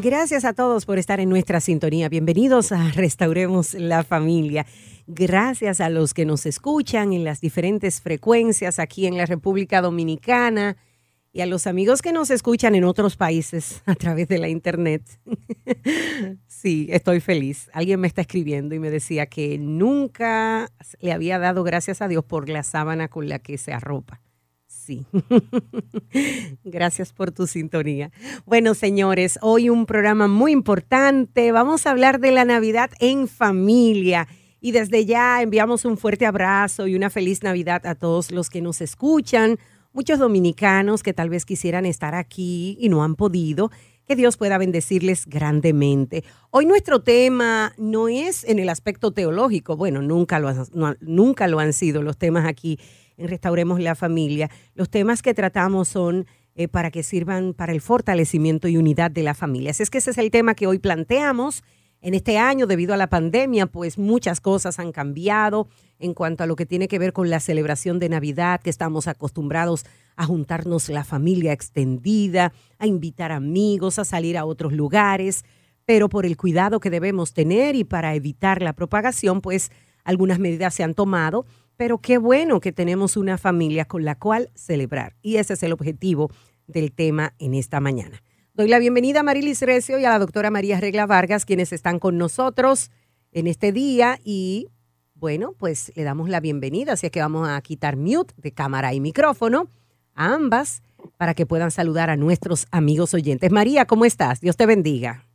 [0.00, 2.08] Gracias a todos por estar en nuestra sintonía.
[2.08, 4.64] Bienvenidos a Restauremos la Familia.
[5.08, 10.76] Gracias a los que nos escuchan en las diferentes frecuencias aquí en la República Dominicana
[11.32, 15.02] y a los amigos que nos escuchan en otros países a través de la internet.
[16.46, 17.68] sí, estoy feliz.
[17.72, 20.70] Alguien me está escribiendo y me decía que nunca
[21.00, 24.20] le había dado gracias a Dios por la sábana con la que se arropa
[26.64, 28.10] Gracias por tu sintonía.
[28.46, 31.52] Bueno, señores, hoy un programa muy importante.
[31.52, 34.28] Vamos a hablar de la Navidad en familia.
[34.60, 38.60] Y desde ya enviamos un fuerte abrazo y una feliz Navidad a todos los que
[38.60, 39.58] nos escuchan,
[39.92, 43.70] muchos dominicanos que tal vez quisieran estar aquí y no han podido.
[44.04, 46.24] Que Dios pueda bendecirles grandemente.
[46.50, 50.50] Hoy nuestro tema no es en el aspecto teológico, bueno, nunca lo,
[51.00, 52.78] nunca lo han sido los temas aquí
[53.18, 54.50] en Restauremos la Familia.
[54.74, 59.22] Los temas que tratamos son eh, para que sirvan para el fortalecimiento y unidad de
[59.22, 59.72] la familia.
[59.72, 61.62] Así es que ese es el tema que hoy planteamos.
[62.00, 66.46] En este año, debido a la pandemia, pues muchas cosas han cambiado en cuanto a
[66.46, 70.88] lo que tiene que ver con la celebración de Navidad, que estamos acostumbrados a juntarnos
[70.88, 75.44] la familia extendida, a invitar amigos, a salir a otros lugares,
[75.86, 79.72] pero por el cuidado que debemos tener y para evitar la propagación, pues
[80.04, 81.46] algunas medidas se han tomado
[81.78, 85.14] pero qué bueno que tenemos una familia con la cual celebrar.
[85.22, 86.28] Y ese es el objetivo
[86.66, 88.20] del tema en esta mañana.
[88.52, 92.00] Doy la bienvenida a Marilis Recio y a la doctora María Regla Vargas, quienes están
[92.00, 92.90] con nosotros
[93.30, 94.18] en este día.
[94.24, 94.66] Y
[95.14, 96.94] bueno, pues le damos la bienvenida.
[96.94, 99.68] Así que vamos a quitar mute de cámara y micrófono
[100.14, 100.82] a ambas
[101.16, 103.52] para que puedan saludar a nuestros amigos oyentes.
[103.52, 104.40] María, ¿cómo estás?
[104.40, 105.27] Dios te bendiga.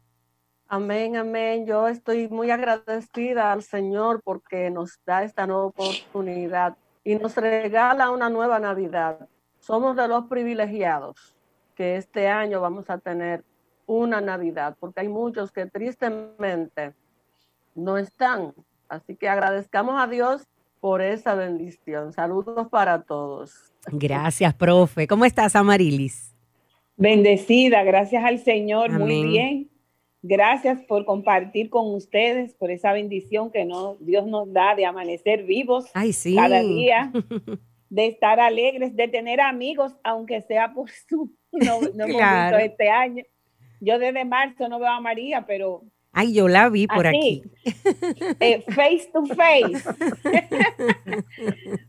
[0.75, 1.67] Amén, amén.
[1.67, 8.09] Yo estoy muy agradecida al Señor porque nos da esta nueva oportunidad y nos regala
[8.09, 9.29] una nueva Navidad.
[9.59, 11.35] Somos de los privilegiados
[11.75, 13.43] que este año vamos a tener
[13.85, 16.93] una Navidad, porque hay muchos que tristemente
[17.75, 18.55] no están.
[18.89, 20.41] Así que agradezcamos a Dios
[20.81, 22.13] por esa bendición.
[22.13, 23.71] Saludos para todos.
[23.91, 25.05] Gracias, profe.
[25.05, 26.33] ¿Cómo estás, Amarilis?
[26.97, 28.89] Bendecida, gracias al Señor.
[28.89, 29.72] Muy bien
[30.25, 35.43] Gracias por compartir con ustedes, por esa bendición que no, Dios nos da de amanecer
[35.43, 37.11] vivos cada día,
[37.89, 43.25] de estar alegres, de tener amigos, aunque sea por su no, no este año.
[43.81, 47.41] Yo desde marzo no veo a María, pero Ay, yo la vi por aquí.
[48.39, 49.83] Eh, face to face.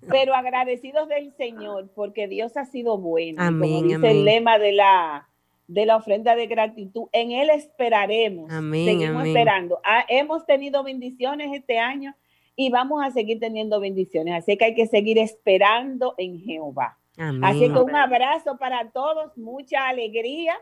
[0.09, 3.43] Pero agradecidos del Señor, porque Dios ha sido bueno.
[3.43, 5.29] Amén, como dice el lema de la,
[5.67, 7.09] de la ofrenda de gratitud.
[7.13, 8.53] En Él esperaremos.
[8.53, 9.81] Seguimos esperando.
[9.85, 12.15] Ah, hemos tenido bendiciones este año
[12.57, 14.35] y vamos a seguir teniendo bendiciones.
[14.35, 16.99] Así que hay que seguir esperando en Jehová.
[17.43, 20.55] Así que un abrazo para todos, mucha alegría.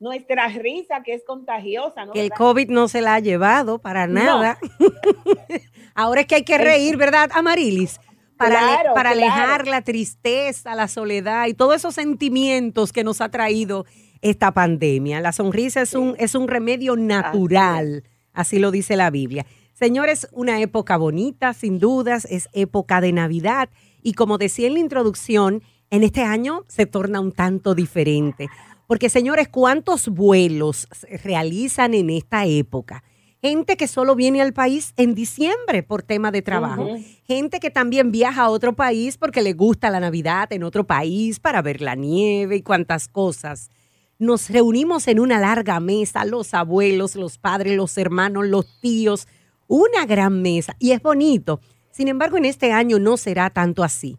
[0.00, 2.06] Nuestra risa que es contagiosa.
[2.12, 4.56] Que el COVID no se la ha llevado para nada.
[5.96, 7.98] Ahora es que hay que reír, ¿verdad, Amarilis?
[8.36, 13.86] Para, para alejar la tristeza, la soledad y todos esos sentimientos que nos ha traído
[14.22, 15.20] esta pandemia.
[15.20, 19.46] La sonrisa es un, es un remedio natural, así lo dice la Biblia.
[19.72, 23.68] Señores, una época bonita, sin dudas, es época de Navidad
[24.02, 28.48] y como decía en la introducción, en este año se torna un tanto diferente.
[28.86, 33.04] Porque señores, ¿cuántos vuelos se realizan en esta época?
[33.40, 36.88] Gente que solo viene al país en diciembre por tema de trabajo.
[37.24, 41.38] Gente que también viaja a otro país porque le gusta la Navidad en otro país
[41.38, 43.70] para ver la nieve y cuantas cosas
[44.18, 49.28] nos reunimos en una larga mesa, los abuelos, los padres, los hermanos, los tíos,
[49.68, 51.60] una gran mesa y es bonito.
[51.90, 54.18] Sin embargo, en este año no será tanto así,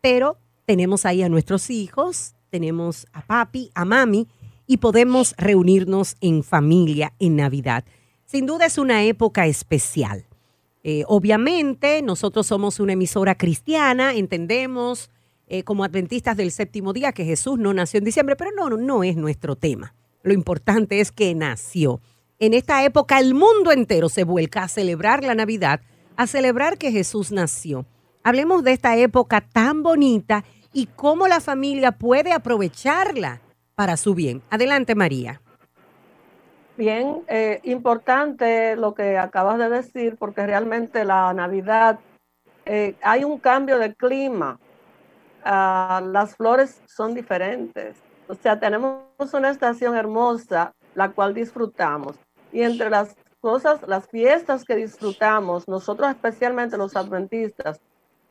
[0.00, 4.28] pero tenemos ahí a nuestros hijos, tenemos a papi, a mami
[4.66, 7.84] y podemos reunirnos en familia en Navidad.
[8.24, 10.26] Sin duda es una época especial.
[10.82, 15.10] Eh, obviamente, nosotros somos una emisora cristiana, entendemos
[15.48, 19.04] eh, como adventistas del séptimo día que Jesús no nació en diciembre, pero no, no
[19.04, 19.94] es nuestro tema.
[20.22, 22.00] Lo importante es que nació.
[22.38, 25.80] En esta época el mundo entero se vuelca a celebrar la Navidad,
[26.16, 27.86] a celebrar que Jesús nació.
[28.24, 33.40] Hablemos de esta época tan bonita y cómo la familia puede aprovecharla
[33.76, 34.42] para su bien.
[34.50, 35.40] Adelante, María.
[36.76, 42.00] Bien, eh, importante lo que acabas de decir, porque realmente la Navidad,
[42.64, 44.58] eh, hay un cambio de clima
[45.48, 47.96] Ah, las flores son diferentes.
[48.26, 52.16] O sea, tenemos una estación hermosa, la cual disfrutamos.
[52.52, 57.80] Y entre las cosas, las fiestas que disfrutamos, nosotros especialmente los adventistas,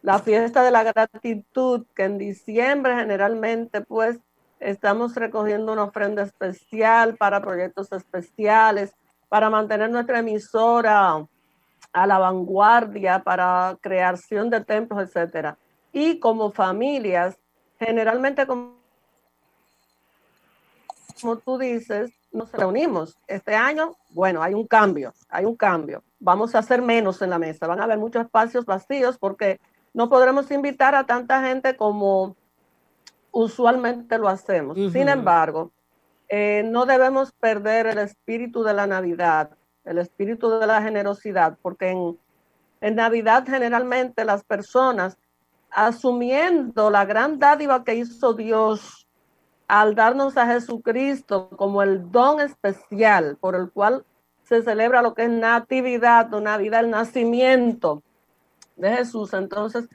[0.02, 4.20] la fiesta de la gratitud, que en diciembre generalmente pues
[4.60, 8.94] estamos recogiendo una ofrenda especial para proyectos especiales,
[9.30, 11.26] para mantener nuestra emisora
[11.94, 15.58] a la vanguardia, para creación de templos, etcétera.
[15.95, 17.38] Y como familias,
[17.80, 18.75] generalmente como,
[21.21, 23.18] como tú dices, nos reunimos.
[23.27, 26.03] Este año, bueno, hay un cambio, hay un cambio.
[26.19, 29.62] Vamos a hacer menos en la mesa, van a haber muchos espacios vacíos porque
[29.94, 32.36] no podremos invitar a tanta gente como
[33.31, 34.75] usualmente lo hacemos.
[34.92, 35.71] Sin embargo,
[36.27, 39.51] eh, no debemos perder el espíritu de la Navidad,
[39.86, 42.19] el espíritu de la generosidad, porque en,
[42.81, 45.18] en Navidad generalmente las personas,
[45.75, 49.07] asumiendo la gran dádiva que hizo Dios
[49.68, 54.06] al darnos a Jesucristo como el don especial por el cual
[54.44, 58.04] se celebra lo que es natividad o Navidad, el nacimiento
[58.77, 59.33] de Jesús.
[59.33, 59.89] Entonces,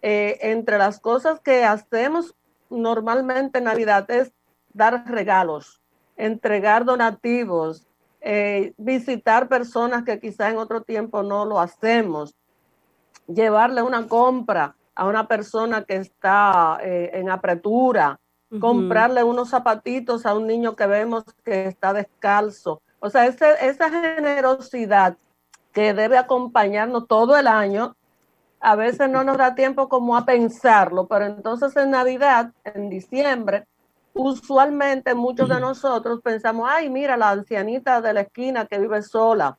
[0.00, 2.34] eh, entre las cosas que hacemos
[2.70, 4.32] normalmente en Navidad es
[4.72, 5.82] dar regalos,
[6.16, 7.86] entregar donativos,
[8.22, 12.34] eh, visitar personas que quizá en otro tiempo no lo hacemos,
[13.26, 18.18] llevarle una compra a una persona que está eh, en apretura,
[18.60, 22.80] comprarle unos zapatitos a un niño que vemos que está descalzo.
[23.00, 25.16] O sea, esa generosidad
[25.72, 27.94] que debe acompañarnos todo el año,
[28.60, 33.66] a veces no nos da tiempo como a pensarlo, pero entonces en Navidad, en diciembre,
[34.14, 39.58] usualmente muchos de nosotros pensamos, ay, mira la ancianita de la esquina que vive sola,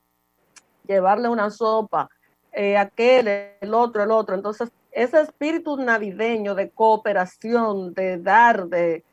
[0.87, 2.09] llevarle una sopa,
[2.51, 3.27] eh, aquel,
[3.61, 4.33] el otro, el otro.
[4.33, 9.03] Entonces ese espíritu navideño de cooperación, de dar, de,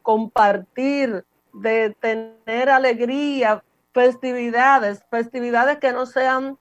[0.00, 3.62] compartir, de tener alegría,
[3.92, 6.56] festividades, festividades que no sean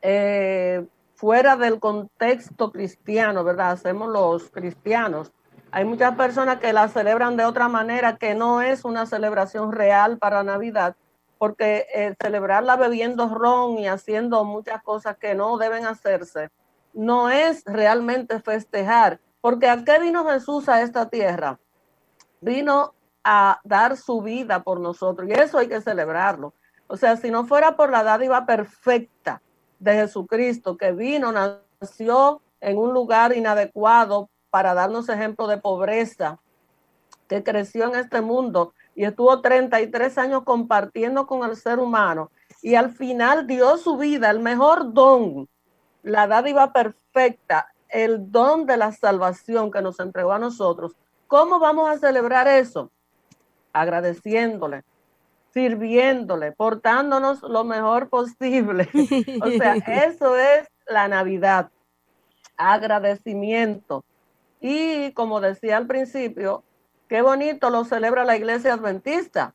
[0.00, 3.72] eh, fuera del contexto cristiano, ¿verdad?
[3.72, 5.30] Hacemos los cristianos.
[5.70, 10.16] Hay muchas personas que la celebran de otra manera, que no es una celebración real
[10.16, 10.96] para Navidad,
[11.36, 16.48] porque eh, celebrarla bebiendo ron y haciendo muchas cosas que no deben hacerse,
[16.98, 21.60] no es realmente festejar, porque ¿a qué vino Jesús a esta tierra?
[22.40, 22.92] Vino
[23.22, 26.54] a dar su vida por nosotros y eso hay que celebrarlo.
[26.88, 29.40] O sea, si no fuera por la dádiva perfecta
[29.78, 36.40] de Jesucristo que vino, nació en un lugar inadecuado para darnos ejemplo de pobreza,
[37.28, 42.74] que creció en este mundo y estuvo 33 años compartiendo con el ser humano y
[42.74, 45.48] al final dio su vida, el mejor don
[46.02, 50.92] la dádiva perfecta, el don de la salvación que nos entregó a nosotros,
[51.26, 52.90] ¿cómo vamos a celebrar eso?
[53.72, 54.84] Agradeciéndole,
[55.52, 58.88] sirviéndole, portándonos lo mejor posible.
[59.42, 59.74] o sea,
[60.06, 61.70] eso es la Navidad,
[62.56, 64.04] agradecimiento.
[64.60, 66.64] Y como decía al principio,
[67.08, 69.54] qué bonito lo celebra la iglesia adventista,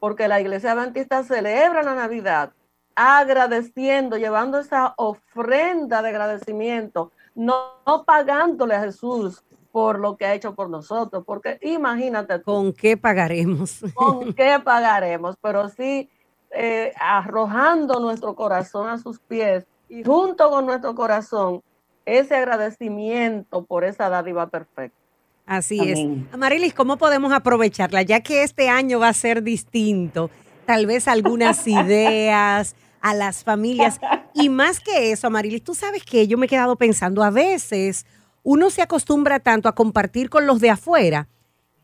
[0.00, 2.52] porque la iglesia adventista celebra la Navidad
[2.94, 7.72] agradeciendo, llevando esa ofrenda de agradecimiento, no,
[8.06, 9.42] pagándole a Jesús
[9.72, 12.40] por lo que ha hecho por nosotros, porque imagínate.
[12.42, 13.80] ¿Con qué pagaremos?
[13.94, 15.36] ¿Con qué pagaremos?
[15.42, 16.08] Pero sí
[16.50, 21.62] eh, arrojando nuestro corazón a sus pies y junto con nuestro corazón
[22.06, 24.96] ese agradecimiento por esa dádiva perfecta.
[25.46, 25.98] Así es.
[26.32, 28.02] Amarilis, ¿cómo podemos aprovecharla?
[28.02, 30.30] Ya que este año va a ser distinto,
[30.64, 34.00] tal vez algunas ideas, a las familias.
[34.36, 38.04] Y más que eso, Amarilis, tú sabes que yo me he quedado pensando, a veces
[38.42, 41.28] uno se acostumbra tanto a compartir con los de afuera,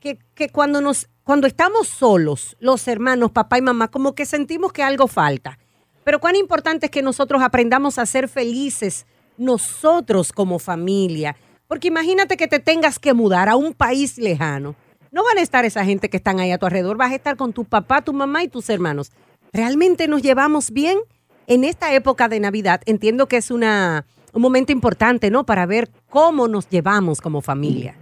[0.00, 0.19] que,
[0.50, 5.07] cuando, nos, cuando estamos solos, los hermanos, papá y mamá, como que sentimos que algo
[5.07, 5.61] falta.
[6.03, 11.37] Pero cuán importante es que nosotros aprendamos a ser felices nosotros como familia.
[11.69, 14.75] Porque imagínate que te tengas que mudar a un país lejano.
[15.12, 17.37] No van a estar esa gente que están ahí a tu alrededor, vas a estar
[17.37, 19.12] con tu papá, tu mamá y tus hermanos.
[19.52, 20.99] ¿Realmente nos llevamos bien?
[21.47, 25.45] En esta época de Navidad entiendo que es una, un momento importante, ¿no?
[25.45, 27.97] Para ver cómo nos llevamos como familia.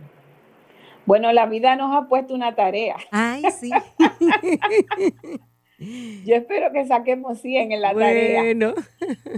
[1.07, 2.97] Bueno, la vida nos ha puesto una tarea.
[3.11, 3.71] Ay, sí.
[6.27, 8.43] Yo espero que saquemos 100 en la tarea.
[8.43, 8.75] Bueno.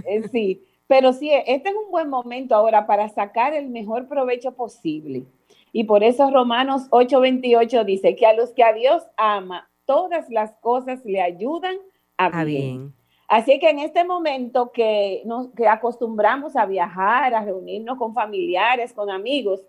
[0.05, 4.55] Eh, sí, pero sí, este es un buen momento ahora para sacar el mejor provecho
[4.55, 5.23] posible.
[5.71, 10.51] Y por eso Romanos 8:28 dice que a los que a Dios ama, todas las
[10.59, 11.77] cosas le ayudan
[12.25, 12.93] a, bien.
[13.27, 18.91] Así que en este momento que, nos, que acostumbramos a viajar, a reunirnos con familiares,
[18.91, 19.61] con amigos,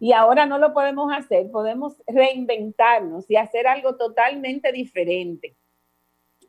[0.00, 5.56] y ahora no lo podemos hacer, podemos reinventarnos y hacer algo totalmente diferente.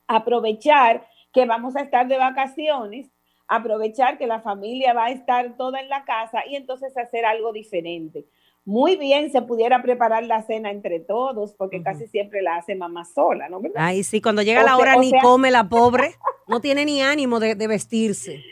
[0.07, 3.09] Aprovechar que vamos a estar de vacaciones,
[3.47, 7.51] aprovechar que la familia va a estar toda en la casa y entonces hacer algo
[7.51, 8.25] diferente.
[8.69, 13.03] Muy bien se pudiera preparar la cena entre todos, porque casi siempre la hace mamá
[13.03, 13.59] sola, ¿no?
[13.75, 16.13] Ay, sí, cuando llega la hora ni come la pobre,
[16.47, 18.43] no tiene ni ánimo de, vestirse.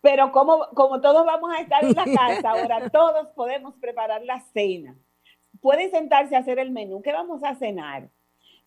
[0.00, 4.40] Pero como, como todos vamos a estar en la casa, ahora todos podemos preparar la
[4.54, 4.96] cena.
[5.60, 7.02] Pueden sentarse a hacer el menú.
[7.02, 8.08] ¿Qué vamos a cenar?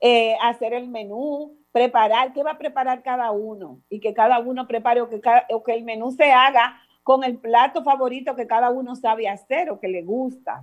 [0.01, 4.67] Eh, hacer el menú, preparar, qué va a preparar cada uno y que cada uno
[4.67, 8.69] prepare o que, o que el menú se haga con el plato favorito que cada
[8.69, 10.61] uno sabe hacer o que le gusta.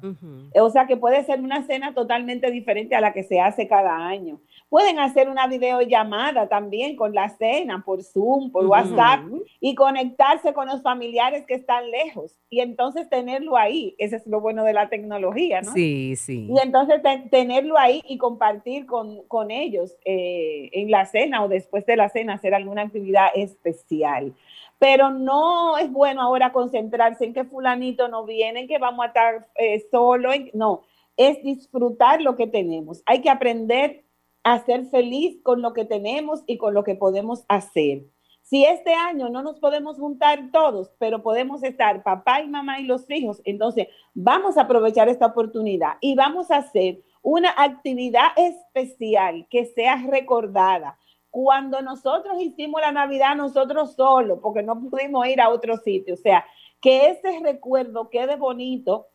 [0.55, 3.97] O sea que puede ser una cena totalmente diferente a la que se hace cada
[4.07, 4.38] año.
[4.69, 9.25] Pueden hacer una videollamada también con la cena por Zoom, por WhatsApp
[9.59, 13.97] y conectarse con los familiares que están lejos y entonces tenerlo ahí.
[13.99, 15.73] Ese es lo bueno de la tecnología, ¿no?
[15.73, 16.47] Sí, sí.
[16.49, 21.85] Y entonces tenerlo ahí y compartir con, con ellos eh, en la cena o después
[21.87, 24.33] de la cena, hacer alguna actividad especial
[24.78, 29.49] pero no es bueno ahora concentrarse en que fulanito no viene, que vamos a estar
[29.56, 30.83] eh, solo, no,
[31.16, 33.02] es disfrutar lo que tenemos.
[33.06, 34.04] Hay que aprender
[34.45, 38.04] a ser feliz con lo que tenemos y con lo que podemos hacer.
[38.42, 42.85] Si este año no nos podemos juntar todos, pero podemos estar papá y mamá y
[42.85, 49.49] los hijos, entonces vamos a aprovechar esta oportunidad y vamos a hacer una actividad especial
[49.50, 50.97] que sea recordada,
[51.37, 56.14] cuando nosotros hicimos la Navidad nosotros solos, porque no pudimos ir a otro sitio.
[56.14, 56.47] O sea,
[56.81, 59.09] que ese recuerdo quede bonito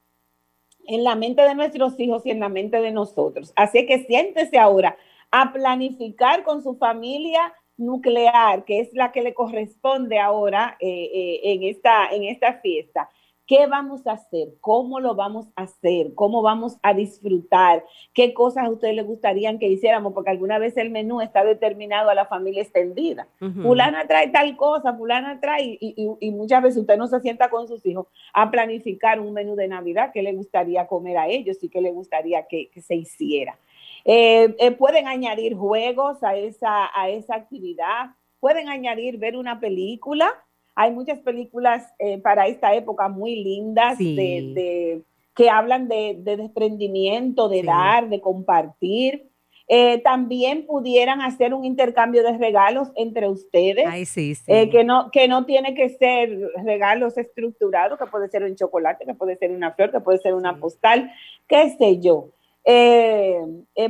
[0.86, 3.52] en la mente de nuestros hijos y en la mente de nosotros.
[3.56, 4.96] Así que siéntese ahora
[5.32, 11.40] a planificar con su familia nuclear, que es la que le corresponde ahora eh, eh,
[11.54, 13.10] en, esta, en esta fiesta.
[13.48, 14.50] ¿Qué vamos a hacer?
[14.62, 16.14] ¿Cómo lo vamos a hacer?
[16.16, 17.84] ¿Cómo vamos a disfrutar?
[18.14, 20.14] ¿Qué cosas a ustedes les gustaría que hiciéramos?
[20.14, 23.28] Porque alguna vez el menú está determinado a la familia extendida.
[23.62, 27.86] Fulana trae tal cosa, fulana trae, y, muchas veces usted no se sienta con sus
[27.86, 31.82] hijos a planificar un menú de Navidad que le gustaría comer a ellos y que
[31.82, 33.58] le gustaría que, se hiciera.
[34.06, 40.34] Eh, eh, pueden añadir juegos a esa, a esa actividad, pueden añadir ver una película
[40.76, 45.02] hay muchas películas eh, para esta época muy lindas de,
[45.36, 49.28] que hablan de, desprendimiento, de dar, de compartir.
[49.68, 55.12] Eh, también pudieran hacer un intercambio de regalos entre ustedes, Ay, sí, eh, que, no,
[55.12, 59.52] que no tiene que ser regalos estructurados, que puede ser un chocolate, que puede ser
[59.52, 61.12] una flor, que puede ser una postal,
[61.48, 62.32] qué sé yo.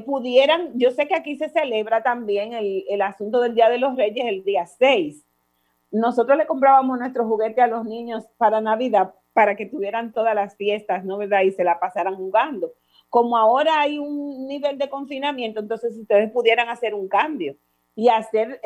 [0.06, 3.96] pudieran, yo sé que aquí se celebra también el, el asunto del Día de los
[3.96, 5.26] Reyes el día 6,
[5.92, 10.56] nosotros le comprábamos nuestro juguete a los niños para Navidad para que tuvieran todas las
[10.56, 11.42] fiestas, ¿no verdad?
[11.42, 12.74] Y se la pasaran jugando.
[13.10, 17.56] Como ahora hay un nivel de confinamiento, entonces ustedes pudieran hacer un cambio
[17.96, 18.62] y hacer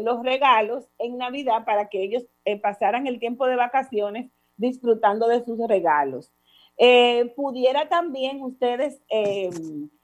[0.00, 5.44] los regalos en Navidad para que ellos eh, pasaran el tiempo de vacaciones disfrutando de
[5.44, 6.32] sus regalos.
[6.78, 9.50] Eh, pudiera también ustedes eh,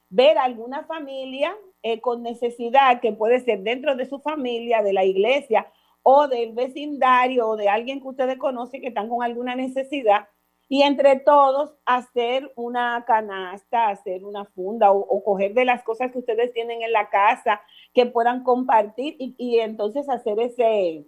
[0.08, 5.04] ver alguna familia eh, con necesidad, que puede ser dentro de su familia, de la
[5.04, 5.66] iglesia
[6.02, 10.28] o del vecindario o de alguien que ustedes conocen que están con alguna necesidad,
[10.68, 16.18] y entre todos hacer una canasta, hacer una funda o, coger de las cosas que
[16.20, 17.60] ustedes tienen en la casa
[17.92, 21.06] que puedan compartir y, entonces hacer ese,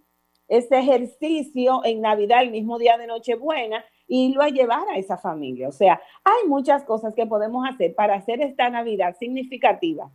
[0.48, 5.68] ese ejercicio en Navidad, el mismo día de Nochebuena, y lo llevar a esa familia.
[5.68, 10.10] O sea, hay muchas cosas que podemos hacer para hacer esta Navidad significativa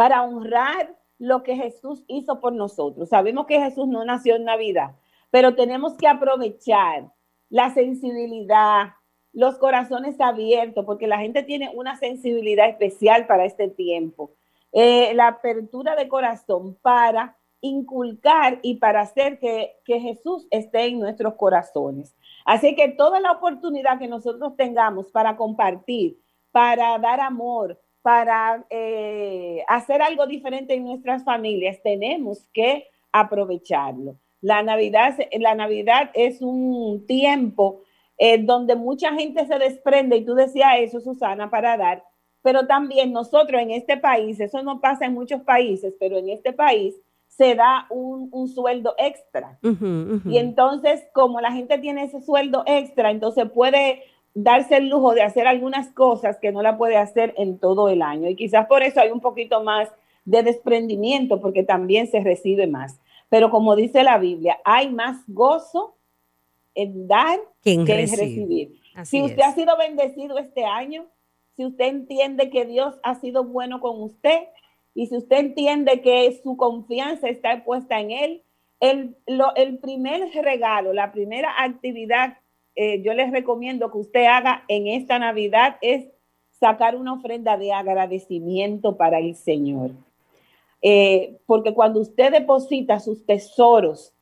[0.00, 3.10] para honrar lo que Jesús hizo por nosotros.
[3.10, 4.92] Sabemos que Jesús no nació en Navidad,
[5.30, 7.12] pero tenemos que aprovechar
[7.50, 8.94] la sensibilidad,
[9.34, 14.30] los corazones abiertos, porque la gente tiene una sensibilidad especial para este tiempo.
[14.72, 20.98] Eh, la apertura de corazón para inculcar y para hacer que, que Jesús esté en
[20.98, 22.16] nuestros corazones.
[22.46, 26.18] Así que toda la oportunidad que nosotros tengamos para compartir,
[26.52, 34.16] para dar amor, para eh, hacer algo diferente en nuestras familias, tenemos que aprovecharlo.
[34.40, 37.82] La Navidad, la Navidad es un tiempo
[38.16, 42.04] eh, donde mucha gente se desprende, y tú decías eso, Susana, para dar,
[42.42, 46.52] pero también nosotros en este país, eso no pasa en muchos países, pero en este
[46.52, 46.94] país
[47.28, 49.58] se da un, sueldo extra.
[49.62, 54.02] Y entonces, como la gente tiene ese sueldo extra, entonces puede
[54.34, 58.02] darse el lujo de hacer algunas cosas que no la puede hacer en todo el
[58.02, 58.28] año.
[58.28, 59.88] Y quizás por eso hay un poquito más
[60.24, 63.00] de desprendimiento, porque también se recibe más.
[63.28, 65.96] Pero como dice la Biblia, hay más gozo
[66.74, 68.80] en dar que en, recibir.
[69.04, 71.06] si usted ha sido bendecido este año,
[71.56, 74.44] si usted entiende que Dios ha sido bueno con usted
[74.94, 78.42] y si usted entiende que su confianza está puesta en Él,
[78.80, 79.16] el,
[79.56, 82.38] el primer regalo, la primera actividad
[82.82, 86.06] eh, yo les recomiendo que usted haga en esta Navidad es
[86.58, 89.90] sacar una ofrenda de agradecimiento para el Señor.
[90.80, 94.14] Eh, porque cuando usted deposita sus tesoros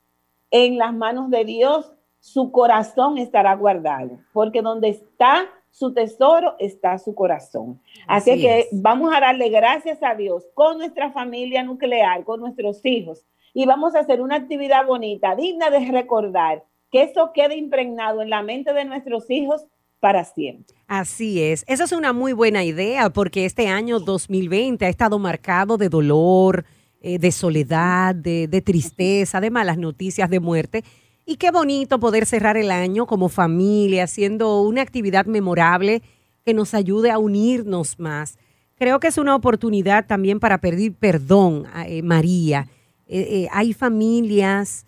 [0.50, 6.98] en las manos de Dios, su corazón estará guardado, porque donde está su tesoro está
[6.98, 7.80] su corazón.
[8.08, 13.24] Así, que vamos a darle gracias a Dios con nuestra familia nuclear, con nuestros hijos,
[13.54, 18.30] y vamos a hacer una actividad bonita, digna de recordar, que eso quede impregnado en
[18.30, 19.66] la mente de nuestros hijos
[20.00, 20.76] para siempre.
[20.86, 25.76] Así es, esa es una muy buena idea porque este año 2020 ha estado marcado
[25.76, 26.64] de dolor,
[27.00, 30.82] eh, de soledad, de, tristeza, de malas noticias, de muerte.
[31.24, 36.02] Y qué bonito poder cerrar el año como familia, haciendo una actividad memorable
[36.44, 38.36] que nos ayude a unirnos más.
[38.74, 42.66] Creo que es una oportunidad también para pedir perdón, eh, María.
[43.06, 44.87] Eh, hay familias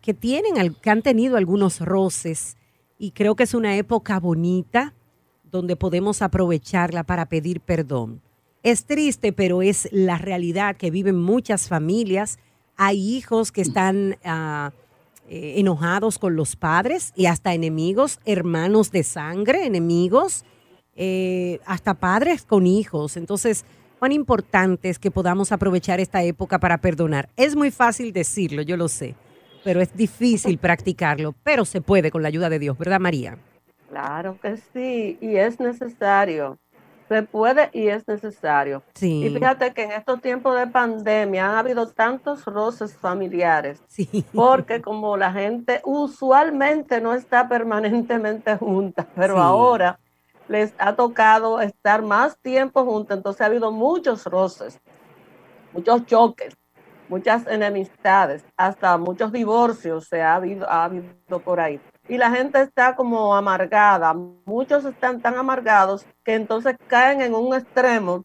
[0.00, 2.56] que, tienen, que han tenido algunos roces
[2.98, 4.94] y creo que es una época bonita
[5.42, 8.20] donde podemos aprovecharla para pedir perdón.
[8.62, 12.38] Es triste, pero es la realidad que viven muchas familias.
[12.76, 14.16] Hay hijos que están...
[14.24, 14.70] Uh,
[15.26, 20.44] eh, enojados con los padres y hasta enemigos, hermanos de sangre, enemigos,
[20.96, 23.16] eh, hasta padres con hijos.
[23.16, 23.64] Entonces,
[23.98, 27.30] cuán importante es que podamos aprovechar esta época para perdonar.
[27.38, 29.14] Es muy fácil decirlo, yo lo sé,
[29.64, 33.38] pero es difícil practicarlo, pero se puede con la ayuda de Dios, ¿verdad, María?
[33.88, 36.58] Claro que sí, y es necesario.
[37.08, 38.82] Se puede y es necesario.
[39.00, 43.82] Y fíjate que en estos tiempos de pandemia han habido tantos roces familiares,
[44.32, 49.98] porque como la gente usualmente no está permanentemente junta, pero ahora
[50.48, 54.80] les ha tocado estar más tiempo juntos, entonces ha habido muchos roces,
[55.72, 56.56] muchos choques,
[57.08, 62.60] muchas enemistades, hasta muchos divorcios se ha habido, ha habido por ahí y la gente
[62.60, 64.14] está como amargada.
[64.14, 68.24] Muchos están tan amargados que entonces caen en un extremo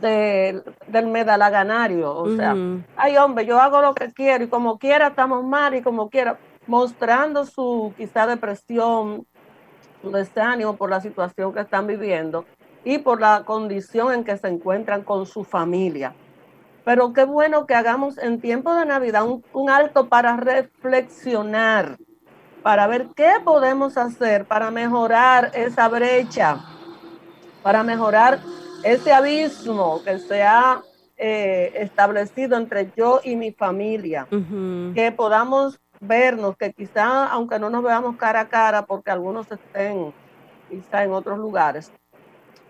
[0.00, 2.14] del medalaganario.
[2.14, 2.54] O sea,
[2.96, 6.38] ay hombre, yo hago lo que quiero y como quiera estamos mal y como quiera,
[6.66, 9.26] mostrando su quizá depresión,
[10.02, 12.44] su desánimo por la situación que están viviendo
[12.84, 16.14] y por la condición en que se encuentran con su familia.
[16.84, 21.96] Pero qué bueno que hagamos en tiempo de Navidad un, un alto para reflexionar
[22.62, 26.58] para ver qué podemos hacer para mejorar esa brecha,
[27.62, 28.40] para mejorar
[28.84, 30.80] ese abismo que se ha
[31.16, 37.82] eh, establecido entre yo y mi familia, que podamos vernos, que quizá, aunque no nos
[37.82, 40.12] veamos cara a cara, porque algunos estén
[40.68, 41.92] quizá en otros lugares,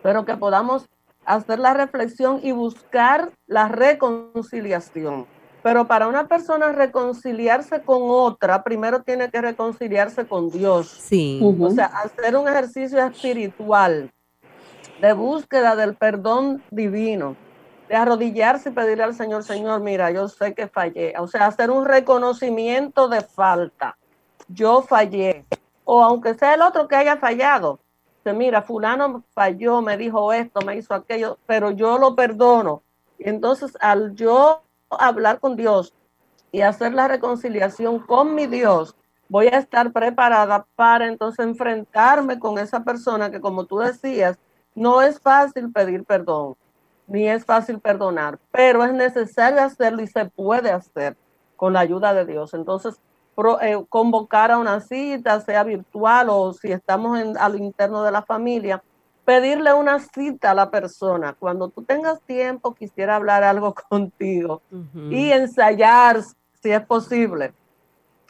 [0.03, 0.87] pero que podamos
[1.25, 5.27] hacer la reflexión y buscar la reconciliación.
[5.63, 10.89] Pero para una persona reconciliarse con otra, primero tiene que reconciliarse con Dios.
[10.89, 11.41] Sí.
[11.61, 14.11] O sea, hacer un ejercicio espiritual
[15.01, 17.37] de búsqueda del perdón divino,
[17.89, 21.15] de arrodillarse y pedirle al Señor, Señor, mira, yo sé que fallé.
[21.19, 23.97] O sea, hacer un reconocimiento de falta.
[24.49, 25.45] Yo fallé.
[25.85, 27.79] O aunque sea el otro que haya fallado.
[28.25, 32.83] Mira, fulano falló, me dijo esto, me hizo aquello, pero yo lo perdono.
[33.19, 35.93] Entonces al yo hablar con Dios
[36.53, 38.95] y hacer la reconciliación con mi Dios,
[39.29, 44.39] voy a estar preparada para entonces enfrentarme con esa persona que, como tú decías,
[44.75, 46.55] no es fácil pedir perdón,
[47.07, 51.17] ni es fácil perdonar, pero es necesario hacerlo y se puede hacer
[51.57, 52.55] con la ayuda de Dios.
[52.55, 53.01] Entonces,
[53.61, 58.23] eh, convocar a una cita, sea virtual o si estamos en, al interno de la
[58.23, 58.83] familia,
[59.25, 61.35] pedirle una cita a la persona.
[61.39, 64.63] Cuando tú tengas tiempo, quisiera hablar algo contigo
[65.11, 66.21] y ensayar,
[66.61, 67.55] si es posible,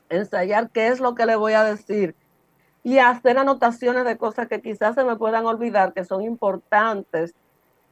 [0.08, 2.14] ensayar qué es lo que le voy a decir
[2.84, 7.34] y hacer anotaciones de cosas que quizás se me puedan olvidar, que son importantes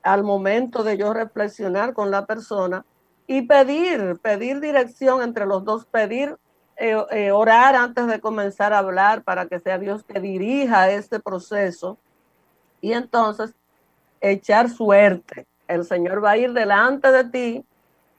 [0.03, 2.85] al momento de yo reflexionar con la persona
[3.27, 6.37] y pedir, pedir dirección entre los dos, pedir,
[6.83, 11.21] eh, eh, orar antes de comenzar a hablar para que sea Dios que dirija este
[11.21, 11.99] proceso
[12.81, 13.53] y entonces
[14.23, 15.47] echar suerte.
[15.69, 17.65] El Señor va a ir delante de ti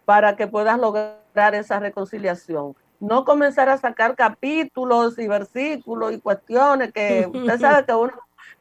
[0.05, 2.75] para que puedas lograr esa reconciliación.
[2.99, 8.13] No comenzar a sacar capítulos y versículos y cuestiones que usted sabe que, uno,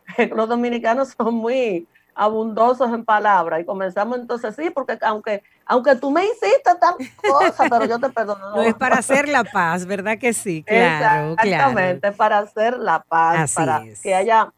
[0.34, 6.10] los dominicanos son muy abundosos en palabras y comenzamos entonces sí, porque aunque aunque tú
[6.10, 8.56] me hiciste tal cosa, pero yo te perdono.
[8.56, 10.64] No, es para hacer la paz, ¿verdad que sí?
[10.66, 14.52] Claro, Exactamente, para hacer la paz, para que haya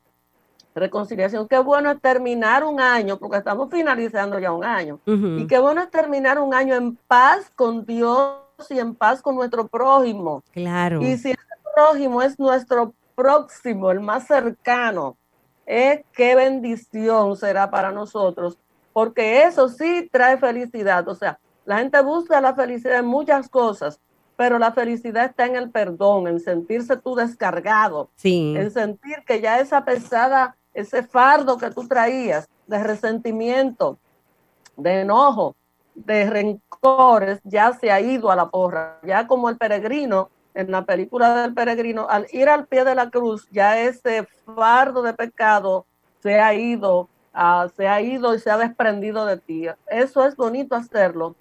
[0.75, 1.47] reconciliación.
[1.49, 5.01] Qué bueno es terminar un año, porque estamos finalizando ya un año.
[5.05, 8.39] Y qué bueno es terminar un año en paz con Dios
[8.71, 10.43] y en paz con nuestro prójimo.
[10.51, 11.03] Claro.
[11.03, 11.39] Y si el
[11.75, 15.19] prójimo es nuestro próximo, el más cercano,
[15.67, 18.59] es qué bendición será para nosotros,
[18.93, 21.07] porque eso sí trae felicidad.
[21.09, 24.01] O sea, la gente busca la felicidad en muchas cosas,
[24.37, 29.61] pero la felicidad está en el perdón, en sentirse tú descargado, en sentir que ya
[29.61, 33.99] esa pesada, ese fardo que tú traías de resentimiento,
[34.77, 35.55] de enojo,
[35.95, 40.85] de rencores, ya se ha ido a la porra, ya como el peregrino en la
[40.85, 45.87] película del peregrino, al ir al pie de la cruz, ya ese fardo de pecado
[46.23, 49.67] se ha ido, uh, se ha ido y se ha desprendido de ti.
[49.89, 51.37] Eso es bonito hacerlo.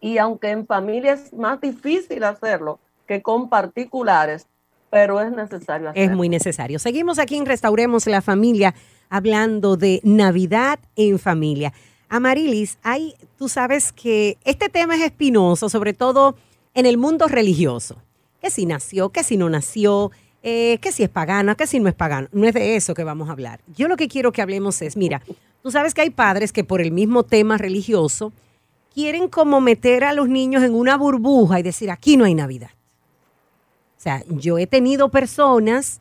[0.00, 4.46] Y aunque en familia es más difícil hacerlo que con particulares,
[4.90, 6.10] pero es necesario hacerlo.
[6.10, 6.78] Es muy necesario.
[6.78, 8.74] Seguimos aquí en Restauremos la Familia
[9.08, 11.72] hablando de Navidad en familia.
[12.08, 16.36] Amarilis, hay, tú sabes que este tema es espinoso, sobre todo
[16.74, 17.96] en el mundo religioso
[18.42, 20.10] que si nació, que si no nació,
[20.42, 22.28] eh, que si es pagana, que si no es pagano.
[22.32, 23.60] No es de eso que vamos a hablar.
[23.76, 25.22] Yo lo que quiero que hablemos es, mira,
[25.62, 28.32] tú sabes que hay padres que por el mismo tema religioso
[28.92, 32.70] quieren como meter a los niños en una burbuja y decir, aquí no hay Navidad.
[33.96, 36.00] O sea, yo he tenido personas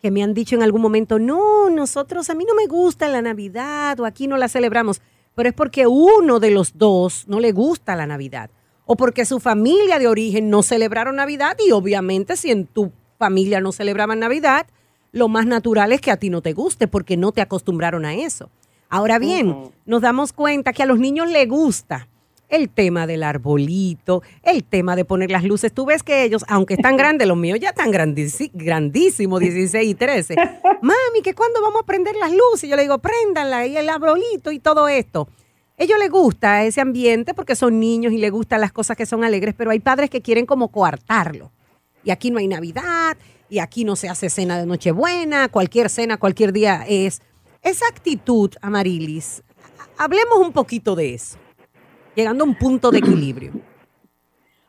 [0.00, 3.22] que me han dicho en algún momento, no, nosotros, a mí no me gusta la
[3.22, 5.00] Navidad o aquí no la celebramos,
[5.34, 8.50] pero es porque uno de los dos no le gusta la Navidad
[8.86, 13.60] o porque su familia de origen no celebraron Navidad y obviamente si en tu familia
[13.60, 14.66] no celebraban Navidad,
[15.12, 18.14] lo más natural es que a ti no te guste porque no te acostumbraron a
[18.14, 18.50] eso.
[18.88, 22.08] Ahora bien, nos damos cuenta que a los niños les gusta
[22.48, 25.72] el tema del arbolito, el tema de poner las luces.
[25.72, 30.36] Tú ves que ellos, aunque están grandes, los míos ya están grandísimos, 16 y 13.
[30.82, 34.52] Mami, que cuando vamos a prender las luces, yo le digo, préndanla y el arbolito
[34.52, 35.28] y todo esto
[35.76, 39.24] ellos les gusta ese ambiente porque son niños y les gustan las cosas que son
[39.24, 41.50] alegres, pero hay padres que quieren como coartarlo.
[42.04, 43.16] Y aquí no hay Navidad,
[43.48, 47.22] y aquí no se hace cena de Nochebuena, cualquier cena, cualquier día es.
[47.62, 49.42] Esa actitud, Amarilis,
[49.96, 51.38] hablemos un poquito de eso,
[52.14, 53.52] llegando a un punto de equilibrio.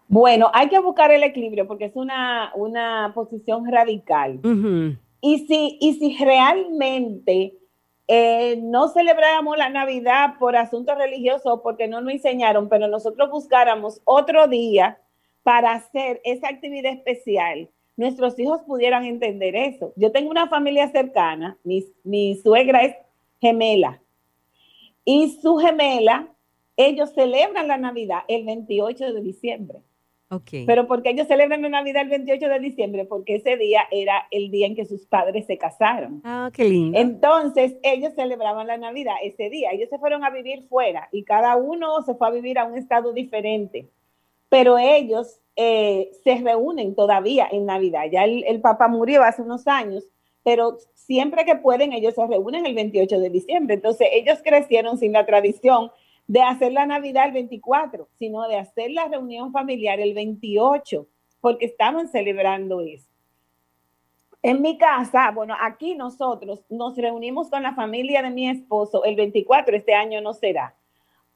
[0.07, 4.39] Bueno, hay que buscar el equilibrio porque es una, una posición radical.
[5.19, 7.57] y, si, y si realmente
[8.07, 13.99] eh, no celebráramos la Navidad por asuntos religiosos porque no nos enseñaron, pero nosotros buscáramos
[14.05, 14.99] otro día
[15.45, 19.93] para hacer esa actividad especial, nuestros hijos pudieran entender eso.
[19.95, 22.95] Yo tengo una familia cercana, mi, mi suegra es
[23.39, 24.01] gemela,
[25.05, 26.29] y su gemela,
[26.75, 29.79] ellos celebran la Navidad el 28 de diciembre.
[30.65, 34.49] Pero porque ellos celebran la Navidad el 28 de diciembre, porque ese día era el
[34.49, 36.21] día en que sus padres se casaron.
[36.23, 36.97] Ah, qué lindo.
[36.97, 39.69] Entonces, ellos celebraban la Navidad ese día.
[39.71, 42.75] Ellos se fueron a vivir fuera y cada uno se fue a vivir a un
[42.75, 43.87] estado diferente.
[44.55, 48.05] Pero ellos eh, se reúnen todavía en Navidad.
[48.09, 50.07] Ya el, el papá murió hace unos años,
[50.43, 53.75] pero siempre que pueden, ellos se reúnen el 28 de diciembre.
[53.75, 55.91] Entonces, ellos crecieron sin la tradición
[56.27, 61.05] de hacer la Navidad el 24, sino de hacer la reunión familiar el 28,
[61.41, 63.09] porque estamos celebrando eso.
[64.41, 69.17] En mi casa, bueno, aquí nosotros nos reunimos con la familia de mi esposo el
[69.17, 70.77] 24, este año no será,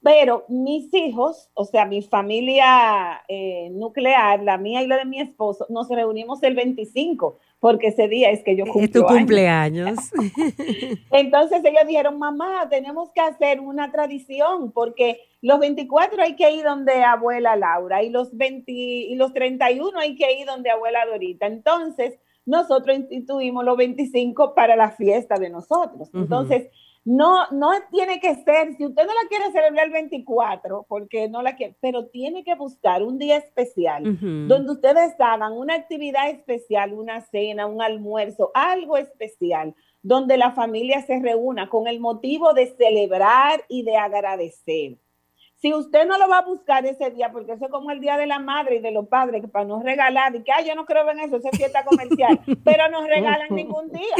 [0.02, 5.20] pero mis hijos, o sea, mi familia eh, nuclear, la mía y la de mi
[5.20, 10.00] esposo, nos reunimos el 25 porque ese día es que yo cumplo Es tu cumpleaños.
[11.12, 16.64] Entonces ellos dijeron, mamá, tenemos que hacer una tradición, porque los 24 hay que ir
[16.64, 21.48] donde abuela Laura y los 20 y los 31 hay que ir donde abuela Dorita.
[21.48, 26.10] Entonces, nosotros instituimos los 25 para la fiesta de nosotros.
[26.14, 26.70] Entonces,
[27.06, 31.42] no, no tiene que ser, si usted no la quiere celebrar el 24, porque no
[31.42, 34.04] la quiere, pero tiene que buscar un día especial
[34.48, 41.02] donde ustedes hagan una actividad especial, una cena, un almuerzo, algo especial, donde la familia
[41.02, 44.98] se reúna con el motivo de celebrar y de agradecer.
[45.62, 48.18] Si usted no lo va a buscar ese día, porque eso es como el día
[48.18, 50.86] de la madre y de los padres, que para no regalar, y que yo no
[50.86, 54.16] creo en eso, es fiesta comercial, pero no regalan ningún día.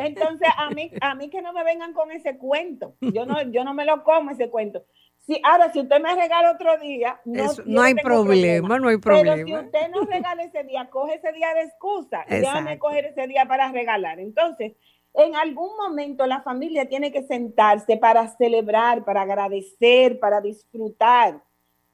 [0.00, 2.94] Entonces, a mí, a mí que no me vengan con ese cuento.
[3.00, 4.82] Yo no, yo no me lo como ese cuento.
[5.26, 9.34] Si, ahora, si usted me regala otro día, no, no hay problema, no hay problema.
[9.34, 12.24] Pero si usted no regala ese día, coge ese día de excusa.
[12.28, 14.20] Déjame coger ese día para regalar.
[14.20, 14.72] Entonces,
[15.16, 21.42] en algún momento la familia tiene que sentarse para celebrar, para agradecer, para disfrutar.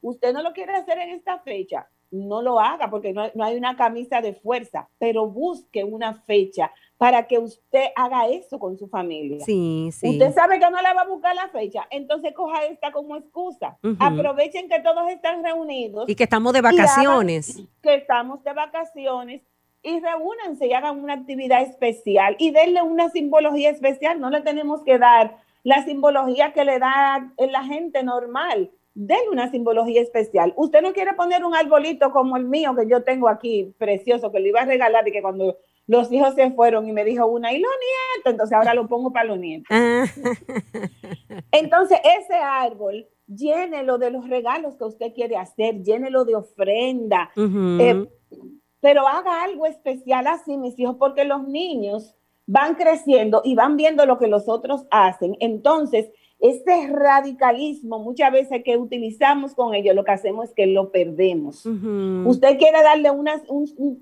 [0.01, 3.77] Usted no lo quiere hacer en esta fecha, no lo haga porque no, hay una
[3.77, 9.45] camisa de fuerza, pero busque una fecha para que usted haga eso con su familia.
[9.45, 10.11] Sí, sí.
[10.11, 13.79] Usted sabe que no le va a buscar la fecha, entonces coja esta como excusa.
[14.01, 16.09] Aprovechen que todos están reunidos.
[16.09, 17.63] Y que estamos de vacaciones.
[17.83, 19.43] que estamos de vacaciones
[19.83, 24.21] y reúnanse y hagan una actividad especial y denle una simbología especial.
[24.21, 28.71] No le tenemos que dar la simbología que le da la gente normal.
[28.95, 30.53] Denle una simbología especial.
[30.57, 34.41] Usted no quiere poner un arbolito como el mío que yo tengo aquí, precioso, que
[34.41, 37.53] le iba a regalar y que cuando los hijos se fueron y me dijo una,
[37.53, 39.67] y los nietos, entonces ahora lo pongo para los nietos.
[39.71, 40.05] Ah.
[41.53, 48.07] entonces, ese árbol, llénelo de los regalos que usted quiere hacer, llénelo de ofrenda, eh,
[48.83, 52.17] pero haga algo especial así, mis hijos, porque los niños
[52.47, 55.37] van creciendo y van viendo lo que los otros hacen.
[55.39, 60.91] Entonces, este radicalismo muchas veces que utilizamos con ellos, lo que hacemos es que lo
[60.91, 61.65] perdemos.
[61.65, 63.31] Usted quiere darle un,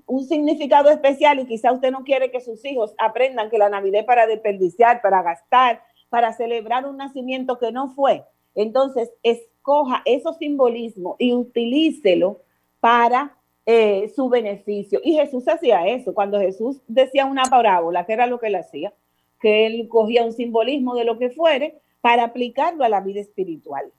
[0.07, 3.99] un, significado especial y quizá usted no quiere que sus hijos aprendan que la Navidad
[3.99, 8.25] es para desperdiciar, para gastar, para celebrar un nacimiento que no fue.
[8.55, 12.41] Entonces, escoja esos simbolismos y utilícelo
[12.79, 13.37] para
[13.73, 14.99] eh, su beneficio.
[15.01, 16.13] Y Jesús hacía eso.
[16.13, 18.93] Cuando Jesús decía una parábola, que era lo que él hacía,
[19.39, 23.93] que él cogía un simbolismo de lo que fuere para aplicarlo a la vida espiritual.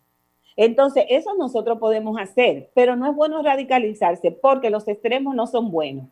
[0.57, 5.71] Entonces, eso nosotros podemos hacer, pero no es bueno radicalizarse porque los extremos no son
[5.71, 6.07] buenos.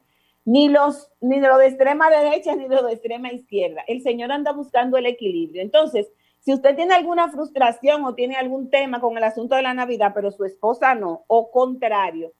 [0.46, 3.84] Ni los ni lo de extrema derecha ni lo de extrema izquierda.
[3.86, 5.60] El Señor anda buscando el equilibrio.
[5.60, 9.74] Entonces, si usted tiene alguna frustración o tiene algún tema con el asunto de la
[9.74, 12.32] Navidad, pero su esposa no, o contrario,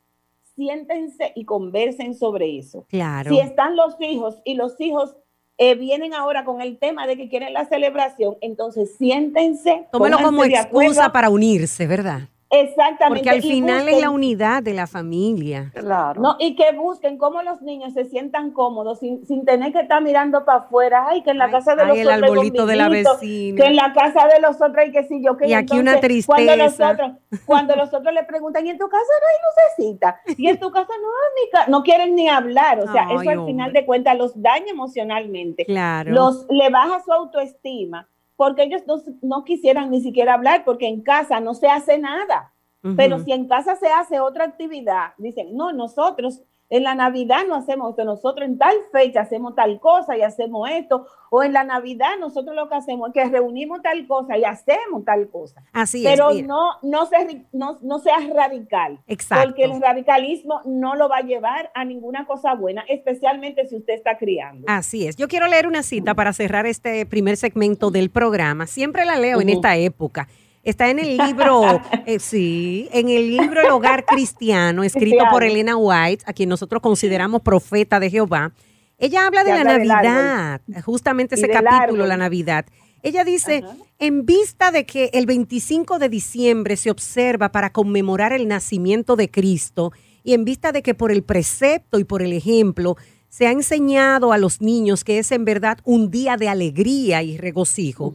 [0.61, 2.85] siéntense y conversen sobre eso.
[2.91, 3.31] Claro.
[3.31, 5.17] Si están los hijos y los hijos
[5.57, 9.87] eh, vienen ahora con el tema de que quieren la celebración, entonces siéntense.
[9.91, 12.29] Tómelo como excusa para unirse, ¿verdad?
[12.51, 13.21] Exactamente.
[13.21, 15.71] Porque al final es la unidad de la familia.
[15.73, 16.21] Claro.
[16.21, 20.45] No, y que busquen cómo los niños se sientan cómodos sin, tener que estar mirando
[20.45, 21.07] para afuera.
[21.09, 23.63] Ay, que en la casa de los el arbolito de la vecina.
[23.63, 26.01] Que en la casa de los otros hay que si yo que Y aquí una
[26.01, 26.35] tristeza.
[26.35, 27.13] Cuando los, otros,
[27.47, 30.21] cuando los otros le preguntan, ¿y en tu casa no hay lucecita?
[30.37, 32.81] Y en tu casa no hay no quieren ni hablar.
[32.81, 35.65] O sea, eso al final de cuentas los daña emocionalmente.
[35.65, 36.11] Claro.
[36.11, 38.09] Los le baja su autoestima
[38.41, 38.81] porque ellos
[39.21, 42.55] no, quisieran ni siquiera hablar, porque en casa no se hace nada.
[42.97, 47.57] Pero si en casa se hace otra actividad, dicen, no, nosotros en la Navidad no
[47.57, 51.65] hacemos esto, nosotros en tal fecha hacemos tal cosa y hacemos esto, o en la
[51.65, 55.63] Navidad nosotros lo que hacemos es que reunimos tal cosa y hacemos tal cosa.
[55.73, 56.37] Así Pero es.
[56.37, 59.01] Pero no, no, se, no, no seas radical.
[59.07, 59.45] Exacto.
[59.45, 63.95] Porque el radicalismo no lo va a llevar a ninguna cosa buena, especialmente si usted
[63.95, 64.65] está criando.
[64.69, 65.17] Así es.
[65.17, 68.67] Yo quiero leer una cita para cerrar este primer segmento del programa.
[68.67, 70.29] Siempre la leo en esta época.
[70.63, 75.77] Está en el libro, eh, sí, en el libro El Hogar Cristiano, escrito por Elena
[75.77, 78.53] White, a quien nosotros consideramos profeta de Jehová.
[78.99, 82.67] Ella habla de la Navidad, justamente ese capítulo, la Navidad.
[83.03, 83.65] Ella dice,
[83.99, 89.31] en vista de que el 25 de diciembre se observa para conmemorar el nacimiento de
[89.31, 89.93] Cristo
[90.23, 92.97] y en vista de que por el precepto y por el ejemplo
[93.31, 97.39] se ha enseñado a los niños que es en verdad un día de alegría y
[97.39, 98.13] regocijo,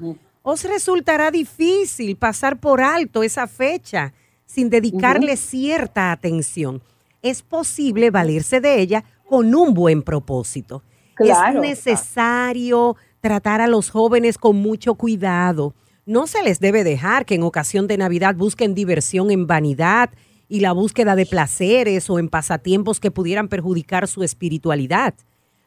[0.48, 4.14] os resultará difícil pasar por alto esa fecha
[4.46, 6.84] sin dedicarle cierta atención.
[7.24, 10.84] Es posible valerse de ella con un buen propósito.
[11.18, 15.74] es necesario tratar a los jóvenes con mucho cuidado.
[16.06, 20.12] No se les debe dejar que en ocasión de Navidad busquen diversión en vanidad
[20.48, 25.16] y la búsqueda de placeres o en pasatiempos que pudieran perjudicar su espiritualidad.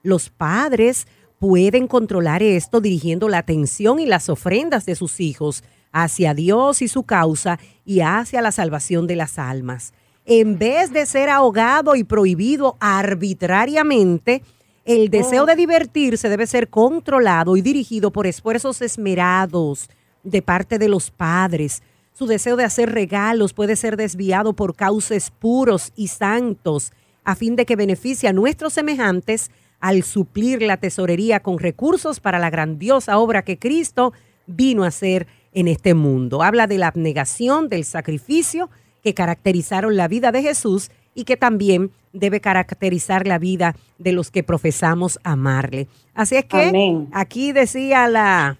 [0.04, 6.34] Los padres pueden controlar esto dirigiendo la atención y las ofrendas de sus hijos hacia
[6.34, 9.92] Dios y su causa y hacia la salvación de las almas.
[10.26, 14.42] En vez de ser ahogado y prohibido arbitrariamente,
[14.84, 19.88] el deseo de divertirse debe ser controlado y dirigido por esfuerzos esmerados
[20.22, 21.82] de parte de los padres.
[22.12, 26.92] Su deseo de hacer regalos puede ser desviado por cauces puros y santos,
[27.24, 32.38] a fin de que beneficie a nuestros semejantes al suplir la tesorería con recursos para
[32.38, 34.12] la grandiosa obra que Cristo
[34.46, 36.42] vino a hacer en este mundo.
[36.42, 38.70] Habla de la abnegación, del sacrificio
[39.02, 44.30] que caracterizaron la vida de Jesús y que también debe caracterizar la vida de los
[44.30, 45.88] que profesamos amarle.
[46.14, 48.58] Así es que aquí decía la,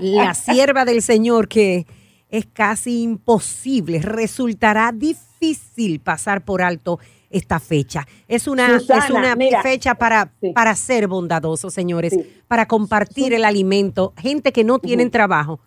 [0.00, 1.86] la sierva del Señor que
[2.30, 6.98] es casi imposible, resultará difícil pasar por alto
[7.30, 8.06] esta fecha.
[8.26, 14.14] Es una, es una fecha para, para ser bondadosos, señores, para compartir el alimento.
[14.16, 15.60] Gente que no tiene trabajo,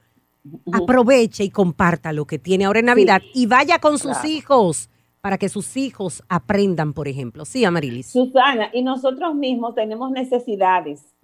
[0.72, 4.90] aproveche y comparta lo que tiene ahora en Navidad y vaya con sus hijos
[5.22, 7.46] para que sus hijos aprendan, por ejemplo.
[7.46, 8.08] Sí, Amarilis.
[8.08, 11.16] Susana, y nosotros mismos tenemos necesidades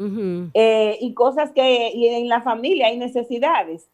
[0.54, 3.89] eh, y cosas que y en la familia hay necesidades.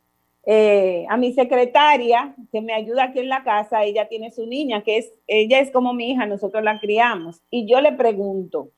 [0.46, 4.84] Eh, a mi secretaria, que me ayuda aquí en la casa, ella tiene su niña,
[4.84, 7.42] que es, ella es como mi hija, nosotros la criamos.
[7.50, 8.72] Y yo le pregunto,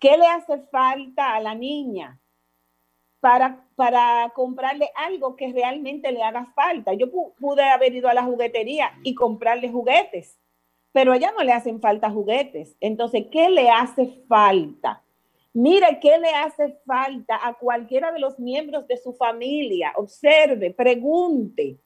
[0.00, 2.18] ¿Qué le hace falta a la niña
[3.20, 6.94] para, para comprarle algo que realmente le haga falta?
[6.94, 10.40] Yo pude haber ido a la juguetería y comprarle juguetes,
[10.90, 12.78] pero a ella no le hacen falta juguetes.
[12.80, 15.04] Entonces, ¿qué le hace falta?
[15.52, 19.92] Mire qué le hace falta a cualquiera de los miembros de su familia.
[19.96, 21.78] Observe, pregunte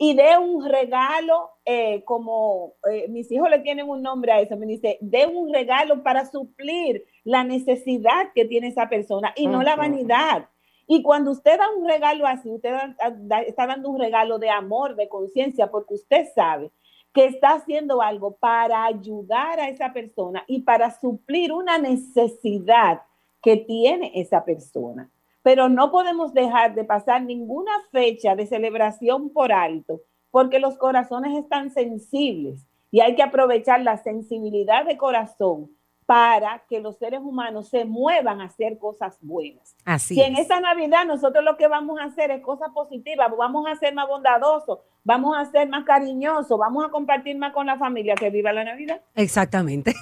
[0.00, 4.56] y dé un regalo, eh, como eh, mis hijos le tienen un nombre a eso,
[4.56, 9.64] me dice, dé un regalo para suplir la necesidad que tiene esa persona y no
[9.64, 10.48] la vanidad.
[10.86, 12.72] Y cuando usted da un regalo así, usted
[13.46, 16.70] está dando un regalo de amor, de conciencia, porque usted sabe
[17.12, 23.02] que está haciendo algo para ayudar a esa persona y para suplir una necesidad
[23.42, 25.10] que tiene esa persona.
[25.42, 31.36] Pero no podemos dejar de pasar ninguna fecha de celebración por alto, porque los corazones
[31.38, 35.70] están sensibles y hay que aprovechar la sensibilidad de corazón
[36.08, 39.76] para que los seres humanos se muevan a hacer cosas buenas.
[39.84, 43.66] Así si en esa Navidad nosotros lo que vamos a hacer es cosas positivas, vamos
[43.70, 47.76] a ser más bondadosos, vamos a ser más cariñosos, vamos a compartir más con la
[47.76, 49.02] familia, que viva la Navidad.
[49.16, 49.94] Exactamente.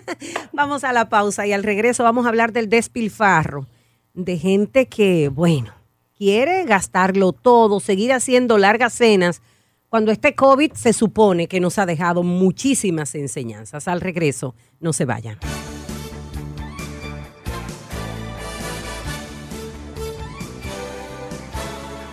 [0.54, 3.66] vamos a la pausa y al regreso vamos a hablar del despilfarro,
[4.14, 5.74] de gente que, bueno,
[6.16, 9.42] quiere gastarlo todo, seguir haciendo largas cenas
[9.90, 13.88] cuando este COVID se supone que nos ha dejado muchísimas enseñanzas.
[13.88, 15.36] Al regreso, no se vayan.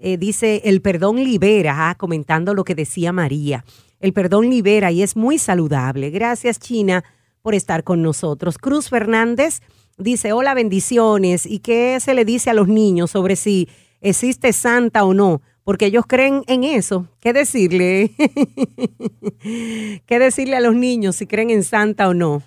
[0.00, 3.64] Eh, dice, el perdón libera, ah, comentando lo que decía María.
[4.00, 6.10] El perdón libera y es muy saludable.
[6.10, 7.04] Gracias China
[7.42, 8.58] por estar con nosotros.
[8.58, 9.60] Cruz Fernández
[9.96, 11.46] dice, hola bendiciones.
[11.46, 13.68] ¿Y qué se le dice a los niños sobre si
[14.00, 15.40] existe santa o no?
[15.64, 17.06] Porque ellos creen en eso.
[17.20, 18.10] ¿Qué decirle?
[20.06, 22.42] ¿Qué decirle a los niños si creen en Santa o no?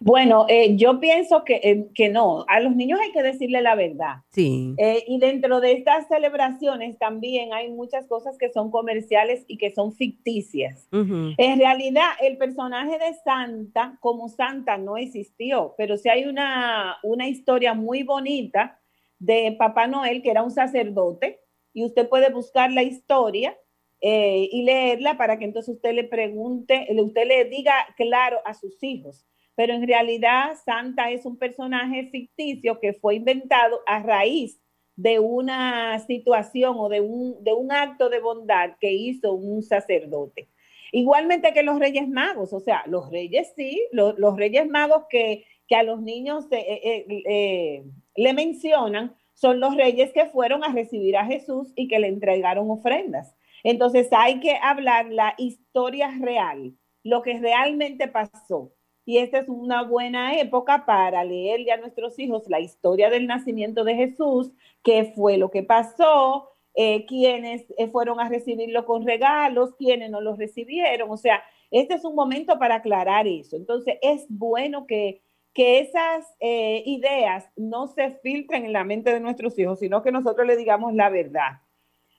[0.00, 3.74] Bueno, eh, yo pienso que, eh, que, no, a los niños hay que decirle la
[3.74, 4.16] verdad.
[4.30, 4.74] Sí.
[4.78, 9.70] Eh, y dentro de estas celebraciones también hay muchas cosas que son comerciales y que
[9.70, 10.88] son ficticias.
[10.92, 17.28] En realidad, el personaje de Santa como Santa no existió, pero sí hay una, una
[17.28, 18.78] historia muy bonita
[19.22, 21.40] de Papá Noel, que era un sacerdote,
[21.72, 23.56] y usted puede buscar la historia
[24.00, 28.82] eh, y leerla para que entonces usted le pregunte, usted le diga claro a sus
[28.82, 29.24] hijos.
[29.54, 34.60] Pero en realidad Santa es un personaje ficticio que fue inventado a raíz
[34.96, 40.48] de una situación o de un, de un acto de bondad que hizo un sacerdote.
[40.90, 45.76] Igualmente que los Reyes Magos, o sea, los Reyes sí, los, Reyes Magos que, que,
[45.76, 47.84] a los niños eh, eh,
[48.16, 52.70] le mencionan son los reyes que fueron a recibir a Jesús y que le entregaron
[52.70, 53.34] ofrendas.
[53.64, 58.72] Entonces hay que hablar la historia real, lo que realmente pasó.
[59.04, 63.82] Y esta es una buena época para leerle a nuestros hijos la historia del nacimiento
[63.84, 64.52] de Jesús,
[64.84, 70.20] qué fue lo que pasó, eh, quiénes eh, fueron a recibirlo con regalos, quiénes no
[70.20, 71.10] los recibieron.
[71.10, 73.56] O sea, este es un momento para aclarar eso.
[73.56, 75.22] Entonces es bueno que
[75.54, 80.12] que esas eh, ideas no se filtren en la mente de nuestros hijos, sino que
[80.12, 81.60] nosotros le digamos la verdad.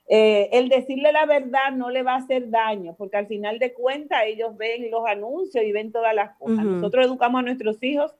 [0.07, 3.73] Eh, el decirle la verdad no le va a hacer daño, porque al final de
[3.73, 6.63] cuentas ellos ven los anuncios y ven todas las cosas.
[6.63, 8.13] Nosotros educamos a nuestros hijos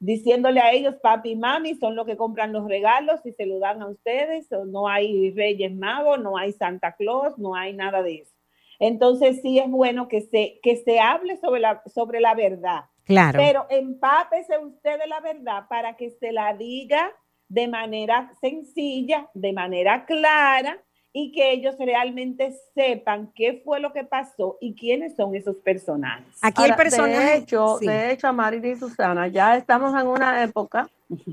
[0.00, 3.58] diciéndole a ellos, papi y mami son los que compran los regalos y se lo
[3.58, 8.16] dan a ustedes, no hay reyes magos, no hay Santa Claus, no hay nada de
[8.16, 8.34] eso.
[8.78, 13.38] Entonces sí es bueno que se, que se hable sobre la, sobre la verdad Claro.
[13.38, 17.10] Pero empápese usted de la verdad para que se la diga
[17.48, 20.78] de manera sencilla, de manera clara
[21.10, 26.38] y que ellos realmente sepan qué fue lo que pasó y quiénes son esos personajes.
[26.42, 27.18] Aquí hay personajes.
[27.18, 28.28] De hecho, de hecho,
[28.62, 30.88] y Susana, ya estamos en una época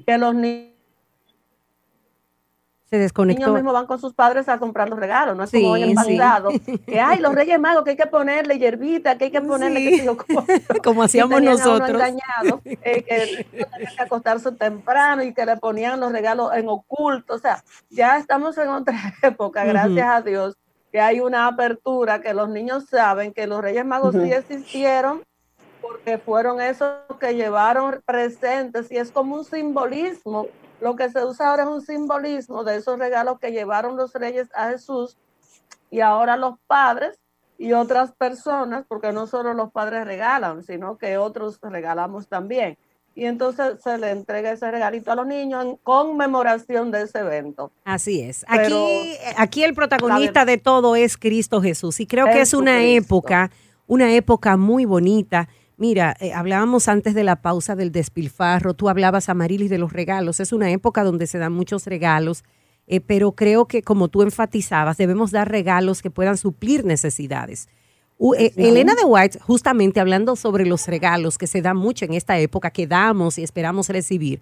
[0.06, 0.75] que los niños
[2.90, 3.42] Se desconectó.
[3.42, 5.90] Los niños mismos van con sus padres a comprar los regalos, no es como en
[5.90, 6.52] el pasado,
[6.86, 10.06] que hay los Reyes Magos que hay que ponerle hierbita, que hay que ponerle,
[10.84, 11.90] como, hacíamos nosotros.
[11.90, 17.34] Engañado, eh, que tenía que acostarse temprano y que le ponían los regalos en oculto,
[17.34, 20.56] o sea, ya estamos en otra época, gracias a Dios,
[20.92, 25.24] que hay una apertura, que los niños saben que los Reyes Magos sí existieron,
[25.82, 30.48] porque fueron esos que llevaron presentes y es como un simbolismo
[30.82, 34.50] lo que se usa ahora es un simbolismo de esos regalos que llevaron los reyes
[34.54, 35.18] a Jesús
[35.90, 37.20] y ahora los padres
[37.58, 42.78] y otras personas, porque no solo los padres regalan, sino que otros regalamos también.
[43.18, 47.72] Y entonces se le entrega ese regalito a los niños en conmemoración de ese evento.
[47.86, 48.44] Así es.
[48.50, 52.02] Aquí, aquí el protagonista de todo es Cristo Jesús.
[52.02, 53.52] Y creo que es una época,
[53.88, 55.48] una época muy bonita
[55.78, 60.40] Mira, eh, hablábamos antes de la pausa del despilfarro, tú hablabas, Amarilis, de los regalos.
[60.40, 62.46] Es una época donde se dan muchos regalos,
[62.88, 67.68] eh, pero creo que como tú enfatizabas, debemos dar regalos que puedan suplir necesidades.
[68.38, 72.40] Eh, Elena de White, justamente hablando sobre los regalos que se dan mucho en esta
[72.40, 74.42] época, que damos y esperamos recibir,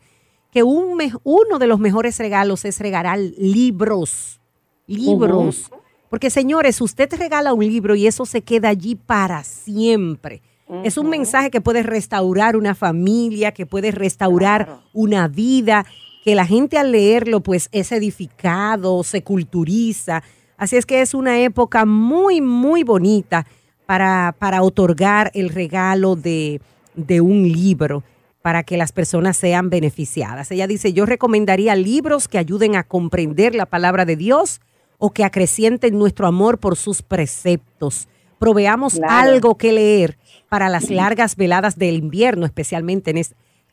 [0.52, 4.40] que un uno de los mejores regalos es regalar libros,
[4.86, 5.72] libros.
[6.12, 10.44] Porque señores, usted regala un libro y eso se queda allí para siempre.
[10.84, 15.86] Es un mensaje que puede restaurar una familia, que puede restaurar una vida,
[16.24, 20.24] que la gente al leerlo pues es edificado, se culturiza.
[20.58, 23.46] Así es que es una época muy, muy bonita
[23.86, 26.62] para, para otorgar el regalo de,
[26.96, 28.04] de un libro
[28.42, 30.52] para que las personas sean beneficiadas.
[30.52, 34.62] Ella dice, yo recomendaría libros que ayuden a comprender la palabra de Dios
[34.98, 38.08] o que acrecienten nuestro amor por sus preceptos.
[38.40, 40.18] Proveamos algo que leer
[40.54, 43.26] para las largas veladas del invierno, especialmente en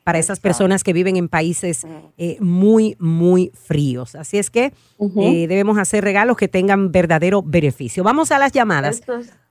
[0.03, 1.85] para esas personas que viven en países
[2.17, 4.15] eh, muy, muy fríos.
[4.15, 8.03] Así es que eh, debemos hacer regalos que tengan verdadero beneficio.
[8.03, 9.03] Vamos a las llamadas.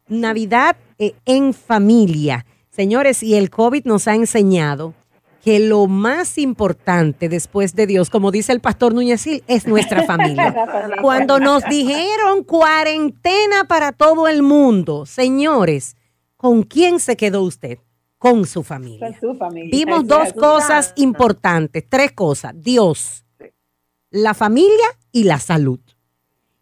[0.09, 2.47] Navidad eh, en familia.
[2.69, 4.93] Señores, y el COVID nos ha enseñado
[5.45, 10.53] que lo más importante después de Dios, como dice el pastor Núñez es nuestra familia.
[11.01, 15.95] Cuando nos dijeron cuarentena para todo el mundo, señores,
[16.41, 17.81] ¿con quién se quedó usted?
[18.17, 19.09] Con su familia.
[19.09, 19.69] Con su familia.
[19.71, 22.55] Vimos dos cosas importantes, tres cosas.
[22.57, 23.27] Dios,
[24.09, 25.81] la familia y la salud.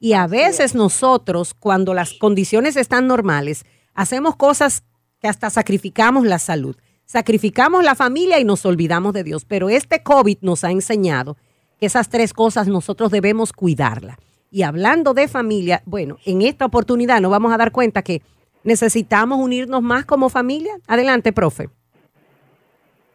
[0.00, 3.64] Y a veces nosotros, cuando las condiciones están normales,
[3.94, 4.82] hacemos cosas
[5.20, 6.74] que hasta sacrificamos la salud.
[7.04, 9.44] Sacrificamos la familia y nos olvidamos de Dios.
[9.44, 11.36] Pero este COVID nos ha enseñado
[11.78, 14.16] que esas tres cosas nosotros debemos cuidarlas.
[14.50, 18.22] Y hablando de familia, bueno, en esta oportunidad nos vamos a dar cuenta que
[18.64, 20.74] ¿Necesitamos unirnos más como familia?
[20.86, 21.70] Adelante, profe.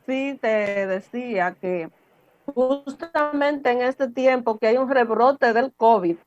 [0.05, 1.89] Sí, te decía que
[2.45, 6.17] justamente en este tiempo que hay un rebrote del COVID,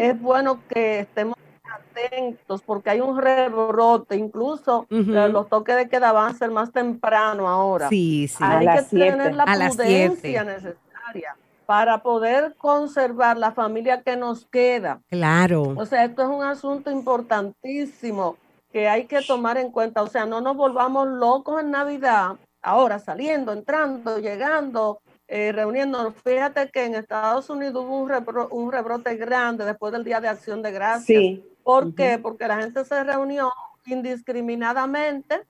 [0.00, 6.30] es bueno que estemos atentos porque hay un rebrote, incluso los toques de queda van
[6.30, 7.88] a ser más temprano ahora.
[7.88, 8.36] Sí, sí.
[8.40, 11.36] Hay que tener la prudencia necesaria
[11.66, 15.00] para poder conservar la familia que nos queda.
[15.10, 15.74] Claro.
[15.76, 18.36] O sea, esto es un asunto importantísimo
[18.72, 20.02] que hay que tomar en cuenta.
[20.02, 26.14] O sea, no nos volvamos locos en Navidad, ahora saliendo, entrando, llegando, eh, reuniéndonos.
[26.24, 30.70] Fíjate que en Estados Unidos hubo un, rebrote grande después del Día de Acción de
[30.70, 31.06] Gracias.
[31.06, 31.44] Sí.
[31.64, 32.18] ¿Por qué?
[32.18, 33.52] Porque la gente se reunió
[33.86, 35.42] indiscriminadamente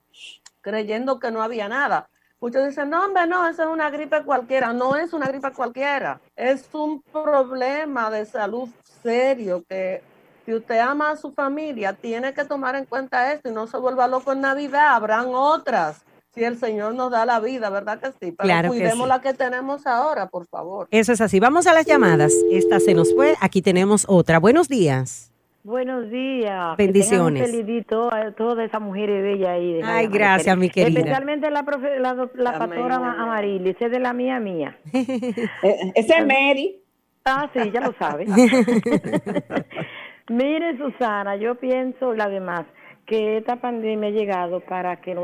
[0.61, 2.09] creyendo que no había nada.
[2.39, 4.71] Muchos dicen, no, hombre, no, eso es una gripe cualquiera.
[4.73, 6.21] No es una gripe cualquiera.
[6.35, 8.69] Es un problema de salud
[9.01, 10.03] serio que
[10.45, 13.77] si usted ama a su familia, tiene que tomar en cuenta esto y no se
[13.77, 14.95] vuelva loco en Navidad.
[14.95, 16.03] Habrán otras.
[16.35, 18.31] Si el Señor nos da la vida, ¿verdad que sí?
[18.31, 20.87] Pero cuidemos la que tenemos ahora, por favor.
[20.91, 21.39] Eso es así.
[21.39, 22.31] Vamos a las llamadas.
[22.51, 23.35] Esta se nos fue.
[23.41, 24.39] Aquí tenemos otra.
[24.39, 25.31] Buenos días.
[25.67, 26.77] Buenos días.
[26.77, 27.51] Bendiciones.
[27.51, 29.81] Felidito a todas esas mujeres bellas ahí.
[29.83, 30.99] Ay, gracias, mi querida.
[30.99, 34.77] Especialmente la, profe, la, la pastora Amarilis, es de la mía mía.
[34.93, 36.81] Eh, esa es Mary.
[37.25, 38.25] Ah, sí, ya lo sabe.
[40.29, 42.65] Mire, Susana, yo pienso, la demás,
[43.05, 45.17] que esta pandemia ha llegado para que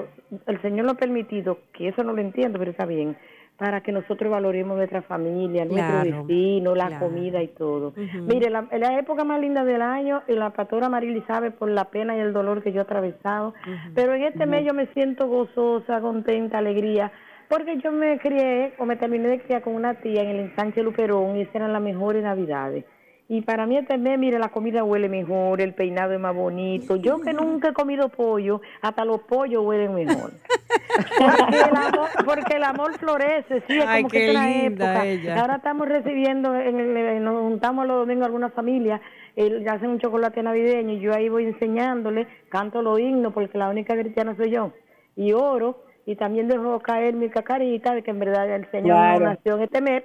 [0.46, 3.16] el Señor lo ha permitido, que eso no lo entiendo, pero está bien,
[3.58, 7.94] para que nosotros valoremos nuestra familia, nuestro destino, la comida y todo.
[7.96, 11.86] Mire, la, la, época más linda del año, y la pastora Marily sabe por la
[11.86, 13.54] pena y el dolor que yo he atravesado,
[13.94, 17.12] pero en este mes yo me siento gozosa, contenta, alegría,
[17.48, 20.82] porque yo me crié o me terminé de criar con una tía en el ensanche
[20.82, 22.86] Luperón y esas eran las mejores navidades.
[23.34, 26.98] Y para mí mes, mire, la comida huele mejor, el peinado es más bonito.
[26.98, 30.34] Yo que nunca he comido pollo, hasta los pollos huelen mejor.
[32.26, 35.42] porque, el amor, florece, sí, es como que es una época.
[35.42, 39.02] Ahora estamos recibiendo, en nos juntamos los domingos algunas familias,
[39.36, 43.68] él hacen un chocolate navideño y yo ahí voy enseñándole, canto los himnos porque la
[43.68, 44.74] única cristiana soy yo,
[45.16, 49.56] y oro, y también dejo caer mi cacarita de que en verdad el Señor nació
[49.56, 50.04] en este mes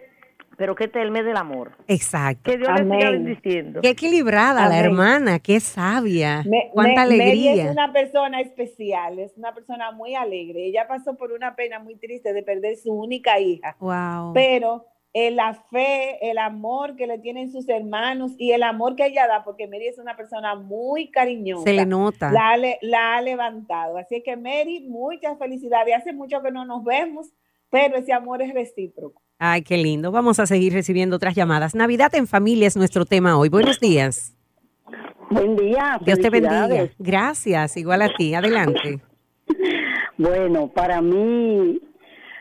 [0.59, 1.71] pero que este es el mes del amor.
[1.87, 2.51] Exacto.
[2.51, 3.81] Que Dios le siga bendiciendo.
[3.81, 6.45] Qué equilibrada la hermana, qué sabia.
[6.73, 7.67] Cuánta alegría.
[7.67, 10.67] es una persona especial, es una persona muy alegre.
[10.67, 13.77] Ella pasó por una pena muy triste de perder su única hija.
[13.79, 14.33] Wow.
[14.35, 19.07] Pero eh, la fe, el amor que le tienen sus hermanos y el amor que
[19.07, 21.63] ella da, porque Mary es una persona muy cariñosa.
[21.63, 22.33] Se le nota.
[22.33, 23.97] La, la ha levantado.
[23.97, 25.95] Así que Mary, muchas felicidades.
[25.95, 27.29] Hace mucho que no nos vemos,
[27.71, 29.23] pero ese amor es recíproco.
[29.41, 30.11] Ay, qué lindo.
[30.11, 31.77] Vamos a seguir recibiendo otras llamadas.
[31.77, 33.49] Navidad en familia es nuestro tema hoy.
[33.49, 34.35] Buenos días.
[35.31, 36.01] Buen día.
[36.05, 36.89] Dios te bendiga.
[36.99, 38.35] Gracias, igual a ti.
[38.35, 39.01] Adelante.
[40.21, 41.81] Bueno, para mí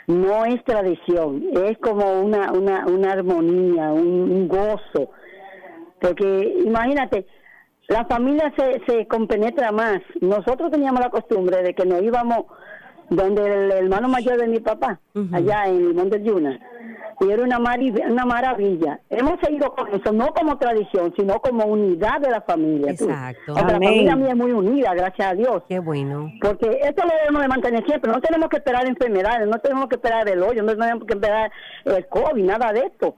[0.07, 5.11] no es tradición, es como una, una, una armonía, un, gozo.
[6.01, 7.27] Porque imagínate,
[7.87, 10.01] la familia se, se compenetra más.
[10.21, 12.45] Nosotros teníamos la costumbre de que nos íbamos
[13.11, 14.99] donde el hermano mayor de mi papá,
[15.31, 16.59] allá en el Monte Yuna
[17.19, 18.99] y era una, una maravilla.
[19.09, 22.91] Hemos seguido con eso, no como tradición, sino como unidad de la familia.
[22.91, 23.53] Exacto.
[23.55, 25.63] La familia mía es muy unida, gracias a Dios.
[25.67, 26.31] Qué bueno.
[26.41, 28.11] Porque esto lo debemos de mantener siempre.
[28.11, 31.51] No tenemos que esperar enfermedades, no tenemos que esperar el hoyo, no tenemos que esperar
[31.85, 33.15] el COVID, nada de esto.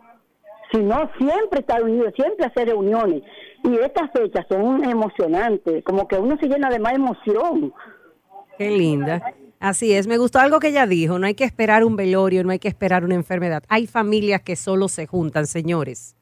[0.72, 3.24] Sino siempre estar unidos, siempre hacer reuniones.
[3.64, 7.74] Y estas fechas son emocionantes, como que uno se llena de más emoción.
[8.58, 9.22] Qué linda.
[9.60, 12.52] Así es, me gustó algo que ella dijo, no hay que esperar un velorio, no
[12.52, 13.64] hay que esperar una enfermedad.
[13.68, 16.16] Hay familias que solo se juntan, señores.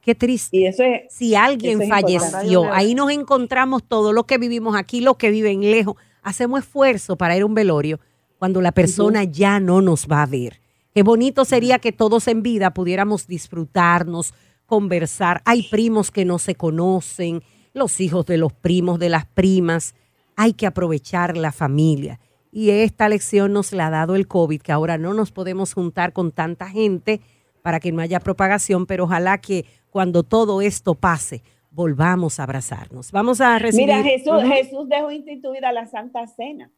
[0.00, 0.56] Qué triste.
[0.56, 5.16] Y eso es, si alguien falleció, ahí nos encontramos todos los que vivimos aquí, los
[5.16, 5.94] que viven lejos.
[6.22, 8.00] Hacemos esfuerzo para ir a un velorio
[8.38, 10.60] cuando la persona ya no nos va a ver.
[10.92, 14.34] Qué bonito sería que todos en vida pudiéramos disfrutarnos,
[14.66, 15.42] conversar.
[15.44, 19.94] Hay primos que no se conocen, los hijos de los primos, de las primas.
[20.34, 22.18] Hay que aprovechar la familia.
[22.52, 26.12] Y esta lección nos la ha dado el COVID, que ahora no nos podemos juntar
[26.12, 27.20] con tanta gente
[27.62, 33.12] para que no haya propagación, pero ojalá que cuando todo esto pase, volvamos a abrazarnos.
[33.12, 33.86] Vamos a recibir.
[33.86, 36.70] Mira, Jesús, Jesús dejó instituida la Santa Cena.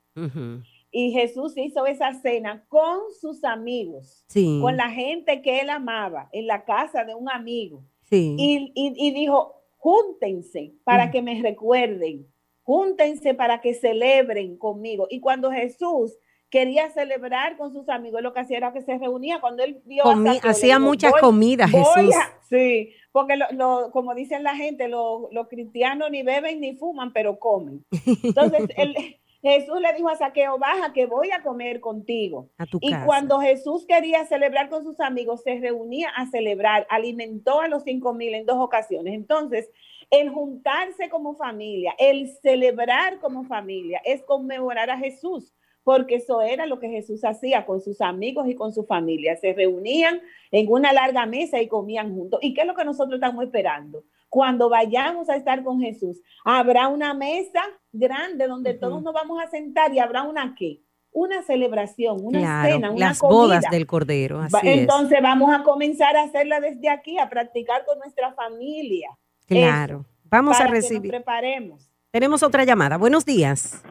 [0.91, 4.27] Y Jesús hizo esa cena con sus amigos,
[4.61, 7.83] con la gente que él amaba, en la casa de un amigo.
[8.11, 12.27] Y, dijo, júntense para que me recuerden
[12.63, 15.07] júntense para que celebren conmigo.
[15.11, 16.17] Y cuando Jesús
[16.51, 20.05] quería celebrar con sus amigos, lo que hacía era que se reunía cuando él vio...
[20.43, 22.15] hacía muchas comidas, Jesús.
[22.49, 27.85] sí, porque lo, como dicen la gente, los cristianos ni beben ni fuman, pero comen.
[28.23, 28.69] Entonces,
[29.43, 32.51] Jesús le dijo a Saqueo, baja que voy a comer contigo.
[32.81, 37.83] y cuando Jesús quería celebrar con sus amigos, se reunía a celebrar, alimentó a los
[37.83, 39.15] cinco mil en dos ocasiones.
[39.15, 39.69] Entonces,
[40.13, 45.55] el juntarse como familia, el celebrar como familia, es conmemorar a Jesús,
[45.85, 49.37] porque eso era lo que Jesús hacía con sus amigos y con su familia.
[49.37, 52.41] Se reunían en una larga mesa y comían juntos.
[52.43, 54.05] ¿Y qué es lo que nosotros estamos esperando?
[54.29, 59.49] Cuando vayamos a estar con Jesús, habrá una mesa grande donde todos nos vamos a
[59.49, 60.83] sentar y habrá una qué?
[61.11, 64.43] Una celebración, una cena, una las bodas del Cordero.
[64.63, 69.09] Entonces vamos a comenzar a hacerla desde aquí, a practicar con nuestra familia.
[69.47, 70.05] Claro.
[70.25, 71.11] Vamos a recibir.
[71.11, 71.89] preparemos.
[72.11, 72.97] Tenemos otra llamada.
[72.97, 73.83] Buenos días.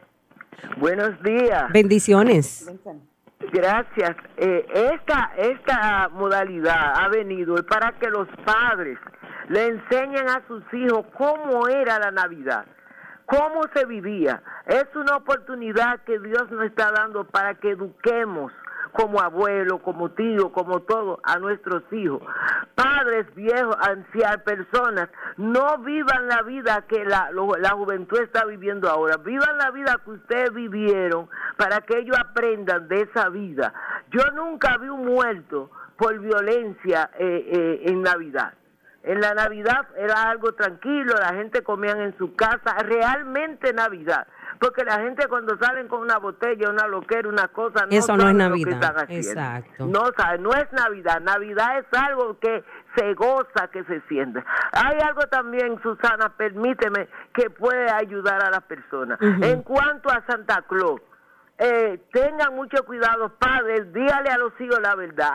[0.76, 1.70] Buenos días.
[1.72, 2.70] Bendiciones.
[3.52, 4.16] Gracias.
[4.36, 8.98] Eh, esta, esta modalidad ha venido para que los padres
[9.48, 12.64] le enseñen a sus hijos cómo era la Navidad,
[13.26, 14.42] cómo se vivía.
[14.66, 18.52] Es una oportunidad que Dios nos está dando para que eduquemos
[18.92, 22.22] como abuelo, como tío, como todo, a nuestros hijos.
[22.74, 29.16] Padres, viejos, ancianos, personas, no vivan la vida que la, la juventud está viviendo ahora.
[29.16, 33.72] Vivan la vida que ustedes vivieron para que ellos aprendan de esa vida.
[34.10, 38.54] Yo nunca vi un muerto por violencia eh, eh, en Navidad.
[39.04, 44.26] En la Navidad era algo tranquilo, la gente comía en su casa, realmente Navidad.
[44.62, 48.28] Porque la gente cuando salen con una botella, una loquera, una cosa, no Eso no
[48.28, 49.06] es Navidad.
[49.08, 49.86] Exacto.
[49.86, 50.04] No
[50.38, 51.20] no es Navidad.
[51.20, 52.62] Navidad es algo que
[52.94, 54.40] se goza, que se siente.
[54.70, 59.18] Hay algo también, Susana, permíteme, que puede ayudar a las personas.
[59.20, 61.00] En cuanto a Santa Claus,
[61.64, 65.30] eh, tengan mucho cuidado, padres, dígale a los hijos la verdad.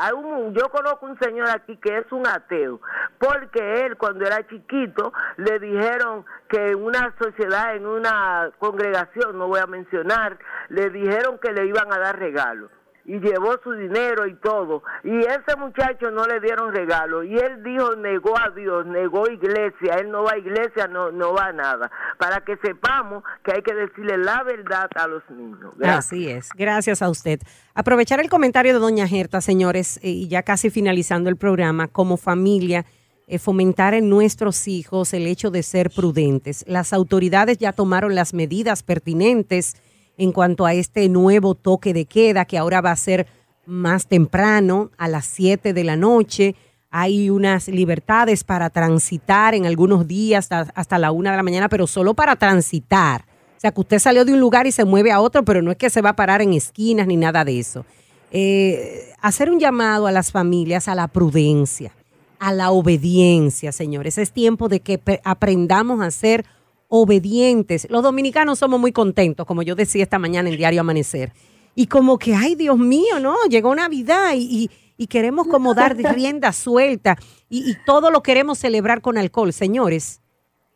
[0.51, 2.82] yo conozco un señor aquí que es un ateo,
[3.17, 9.47] porque él cuando era chiquito le dijeron que en una sociedad, en una congregación, no
[9.47, 12.71] voy a mencionar, le dijeron que le iban a dar regalos
[13.08, 14.84] y llevó su dinero y todo.
[15.03, 17.24] Y ese muchacho no le dieron regalo.
[17.24, 19.95] Y él dijo, negó a Dios, negó iglesia.
[19.99, 21.89] Él no va a iglesia, no, no va a nada.
[22.20, 25.74] Para que sepamos que hay que decirle la verdad a los niños.
[25.82, 26.49] Así es.
[26.53, 27.39] Gracias a usted.
[27.74, 32.18] Aprovechar el comentario de doña Gerta, señores, eh, y ya casi finalizando el programa, como
[32.18, 32.86] familia.
[33.30, 36.64] Eh, fomentar en nuestros hijos el hecho de ser prudentes.
[36.66, 39.76] Las autoridades ya tomaron las medidas pertinentes
[40.18, 43.28] en cuanto a este nuevo toque de queda que ahora va a ser
[43.65, 46.55] más temprano, a las 7 de la noche.
[46.89, 51.86] Hay unas libertades para transitar en algunos días hasta, la 1 de la mañana, pero
[51.86, 53.26] solo para transitar.
[53.57, 55.72] O sea, que usted salió de un lugar y se mueve a otro, pero no
[55.72, 57.86] es que se va a parar en esquinas ni nada de eso.
[58.32, 61.91] Eh, hacer un llamado a las familias a la prudencia,
[62.39, 64.18] a la obediencia, señores.
[64.18, 66.45] Es tiempo de que aprendamos a ser
[66.88, 67.88] obedientes.
[67.89, 71.33] Los dominicanos somos muy contentos, como yo decía esta mañana en Diario Amanecer.
[71.75, 73.35] Y como que, ay, Dios mío, ¿no?
[73.49, 77.17] Llegó Navidad y, y, queremos como dar rienda suelta
[77.49, 79.53] y, todo lo queremos celebrar con alcohol.
[79.53, 80.21] Señores,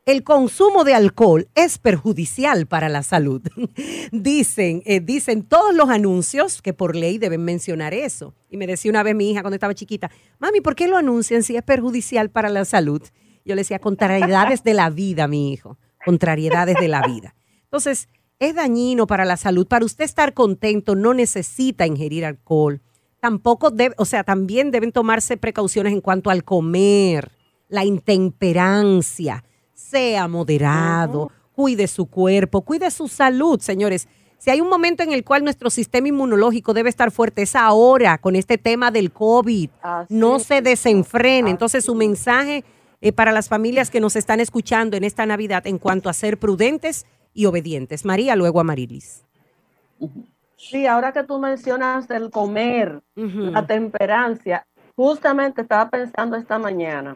[0.05, 3.41] el consumo de alcohol es perjudicial para la salud.
[4.11, 8.35] dicen, eh, dicen todos los anuncios que por ley deben mencionar eso.
[8.49, 11.41] Y me decía una vez mi hija cuando estaba chiquita, mami, ¿por qué lo anuncian
[11.41, 13.01] si es perjudicial para la salud?
[13.43, 17.35] Yo le decía, contrariedades de la vida, mi hijo contrariedades de la vida.
[17.63, 19.67] Entonces, es dañino para la salud.
[19.67, 22.81] Para usted estar contento no necesita ingerir alcohol.
[23.19, 27.31] Tampoco debe, o sea, también deben tomarse precauciones en cuanto al comer,
[27.69, 29.43] la intemperancia.
[29.73, 34.07] Sea moderado, cuide su cuerpo, cuide su salud, señores.
[34.39, 38.17] Si hay un momento en el cual nuestro sistema inmunológico debe estar fuerte, es ahora
[38.17, 39.69] con este tema del COVID.
[40.09, 41.51] no se desenfrene.
[41.51, 42.63] Entonces, su mensaje
[43.01, 46.37] eh, para las familias que nos están escuchando en esta Navidad en cuanto a ser
[46.37, 48.05] prudentes y obedientes.
[48.05, 49.23] María, luego a Marilis.
[50.55, 57.15] Sí, ahora que tú mencionas el comer, la temperancia, justamente estaba pensando esta mañana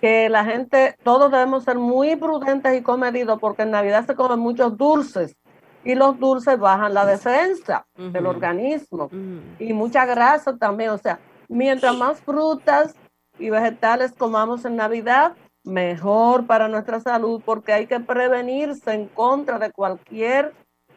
[0.00, 4.38] que la gente, todos debemos ser muy prudentes y comedidos porque en Navidad se comen
[4.38, 5.36] muchos dulces
[5.84, 9.10] y los dulces bajan la defensa del organismo
[9.58, 10.90] y mucha grasa también.
[10.90, 12.94] O sea, mientras más frutas,
[13.40, 15.34] y vegetales comamos en Navidad,
[15.64, 20.52] mejor para nuestra salud porque hay que prevenirse en contra de cualquier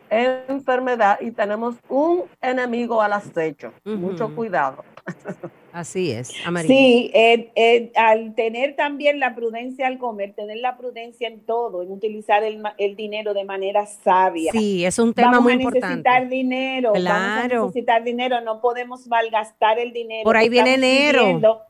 [0.10, 3.74] enfermedad y tenemos un enemigo al acecho.
[3.84, 4.84] Mucho cuidado.
[5.74, 6.32] Así es,
[6.68, 11.82] Sí, eh, eh, al tener también la prudencia al comer, tener la prudencia en todo,
[11.82, 14.52] en utilizar el, dinero de manera sabia.
[14.52, 15.80] Sí, es un tema muy importante.
[15.80, 17.20] Vamos a necesitar dinero, claro.
[17.20, 20.24] vamos a necesitar dinero, no podemos malgastar el dinero.
[20.24, 21.64] Por ahí viene enero.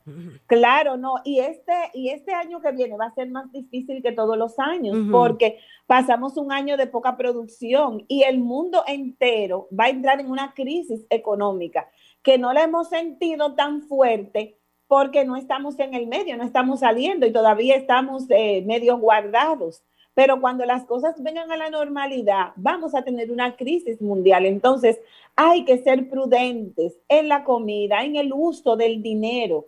[0.47, 4.12] Claro, no, y este, y este año que viene va a ser más difícil que
[4.12, 9.86] todos los años, porque pasamos un año de poca producción y el mundo entero va
[9.86, 11.88] a entrar en una crisis económica
[12.24, 14.57] que no la hemos sentido tan fuerte
[14.88, 19.84] porque no estamos en el medio, no estamos saliendo y todavía estamos eh, medio guardados.
[20.13, 24.45] Pero cuando las cosas vengan a la normalidad, vamos a tener una crisis mundial.
[24.45, 24.99] Entonces,
[25.36, 29.65] hay que ser prudentes en la comida, en el uso del dinero.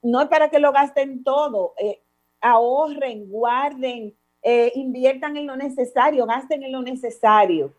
[0.00, 1.74] No es para que lo gasten todo.
[1.78, 2.00] Eh,
[2.40, 7.74] ahorren, guarden, eh, inviertan en lo necesario, gasten en lo necesario.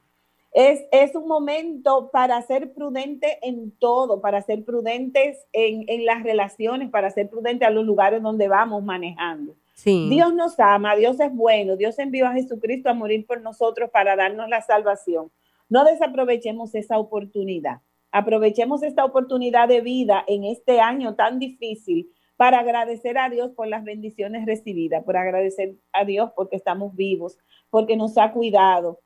[0.51, 7.11] Es, un momento para ser prudente en todo, para ser prudentes en, las relaciones, para
[7.11, 9.55] ser prudentes a los lugares donde vamos manejando.
[9.85, 14.15] Dios nos ama, Dios es bueno, Dios envió a Jesucristo a morir por nosotros para
[14.15, 15.31] darnos la salvación.
[15.69, 17.81] No desaprovechemos esa oportunidad.
[18.11, 23.67] Aprovechemos esta oportunidad de vida en este año tan difícil para agradecer a Dios por
[23.67, 27.37] las bendiciones recibidas, por agradecer a Dios porque estamos vivos,
[27.69, 28.99] porque nos ha cuidado,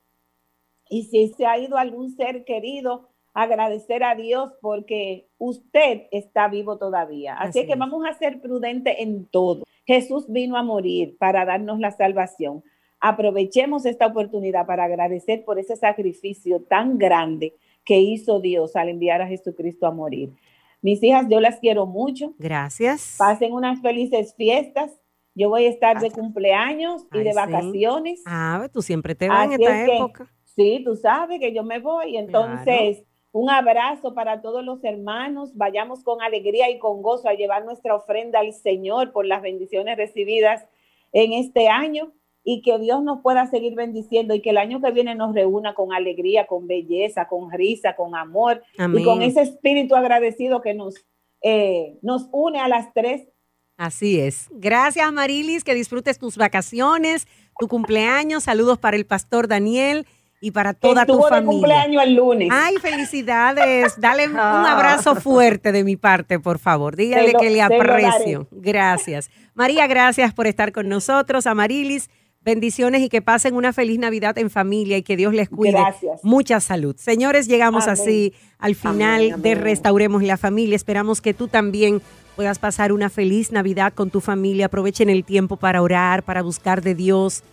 [0.89, 6.77] y si se ha ido algún ser querido, agradecer a Dios porque usted está vivo
[6.77, 7.36] todavía.
[7.36, 9.63] Así, que vamos a ser prudentes en todo.
[9.86, 12.63] Jesús vino a morir para darnos la salvación.
[12.99, 17.53] Aprovechemos esta oportunidad para agradecer por ese sacrificio tan grande
[17.84, 20.29] que hizo Dios al enviar a Jesucristo a morir.
[20.81, 22.34] Mis hijas, yo las quiero mucho.
[22.38, 23.15] Gracias.
[23.17, 24.91] Pasen unas felices fiestas.
[25.36, 28.21] Yo voy a estar de cumpleaños y de vacaciones.
[28.25, 30.31] Ah, tú siempre te vas en esta época.
[30.56, 32.18] Sí, tú sabes que yo me voy.
[32.18, 35.56] Entonces, un abrazo para todos los hermanos.
[35.56, 39.97] Vayamos con alegría y con gozo a llevar nuestra ofrenda al Señor por las bendiciones
[39.97, 40.66] recibidas
[41.12, 42.14] en este año.
[42.45, 45.74] y que Dios nos pueda seguir bendiciendo y que el año que viene nos reúna
[45.74, 50.95] con alegría, con belleza, con risa, con amor y con ese espíritu agradecido que nos,
[51.41, 53.30] eh, nos une a las tres.
[53.78, 54.49] Así es.
[54.51, 57.30] Gracias, Marilis, que disfrutes tus vacaciones,
[57.60, 58.43] tu cumpleaños.
[58.43, 60.06] Saludos para el pastor Daniel
[60.43, 61.39] y para toda tu familia.
[61.39, 62.49] De cumpleaños el lunes.
[62.51, 63.93] Ay, felicidades.
[63.97, 64.73] Dale un ah.
[64.73, 66.97] abrazo fuerte de mi parte, por favor.
[66.97, 68.49] Dígale que le aprecio.
[68.51, 69.31] Gracias.
[69.53, 71.47] María, gracias por estar con nosotros.
[71.47, 72.09] Amarilis,
[72.41, 75.79] bendiciones y que pasen una feliz Navidad en familia y que Dios les cuide.
[75.79, 76.19] Gracias.
[76.23, 76.97] Mucha salud.
[76.97, 80.75] Señores, llegamos así al final de Restauremos la Familia.
[80.75, 82.01] Esperamos que tú también
[82.35, 84.65] puedas pasar una feliz Navidad con tu familia.
[84.65, 87.45] Aprovechen el tiempo para orar, para buscar de Dios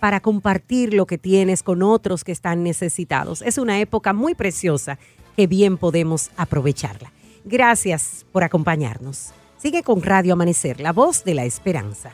[0.00, 3.42] para compartir lo que tienes con otros que están necesitados.
[3.42, 4.98] Es una época muy preciosa
[5.36, 7.12] que bien podemos aprovecharla.
[7.44, 9.32] Gracias por acompañarnos.
[9.58, 12.12] Sigue con Radio Amanecer, la voz de la esperanza.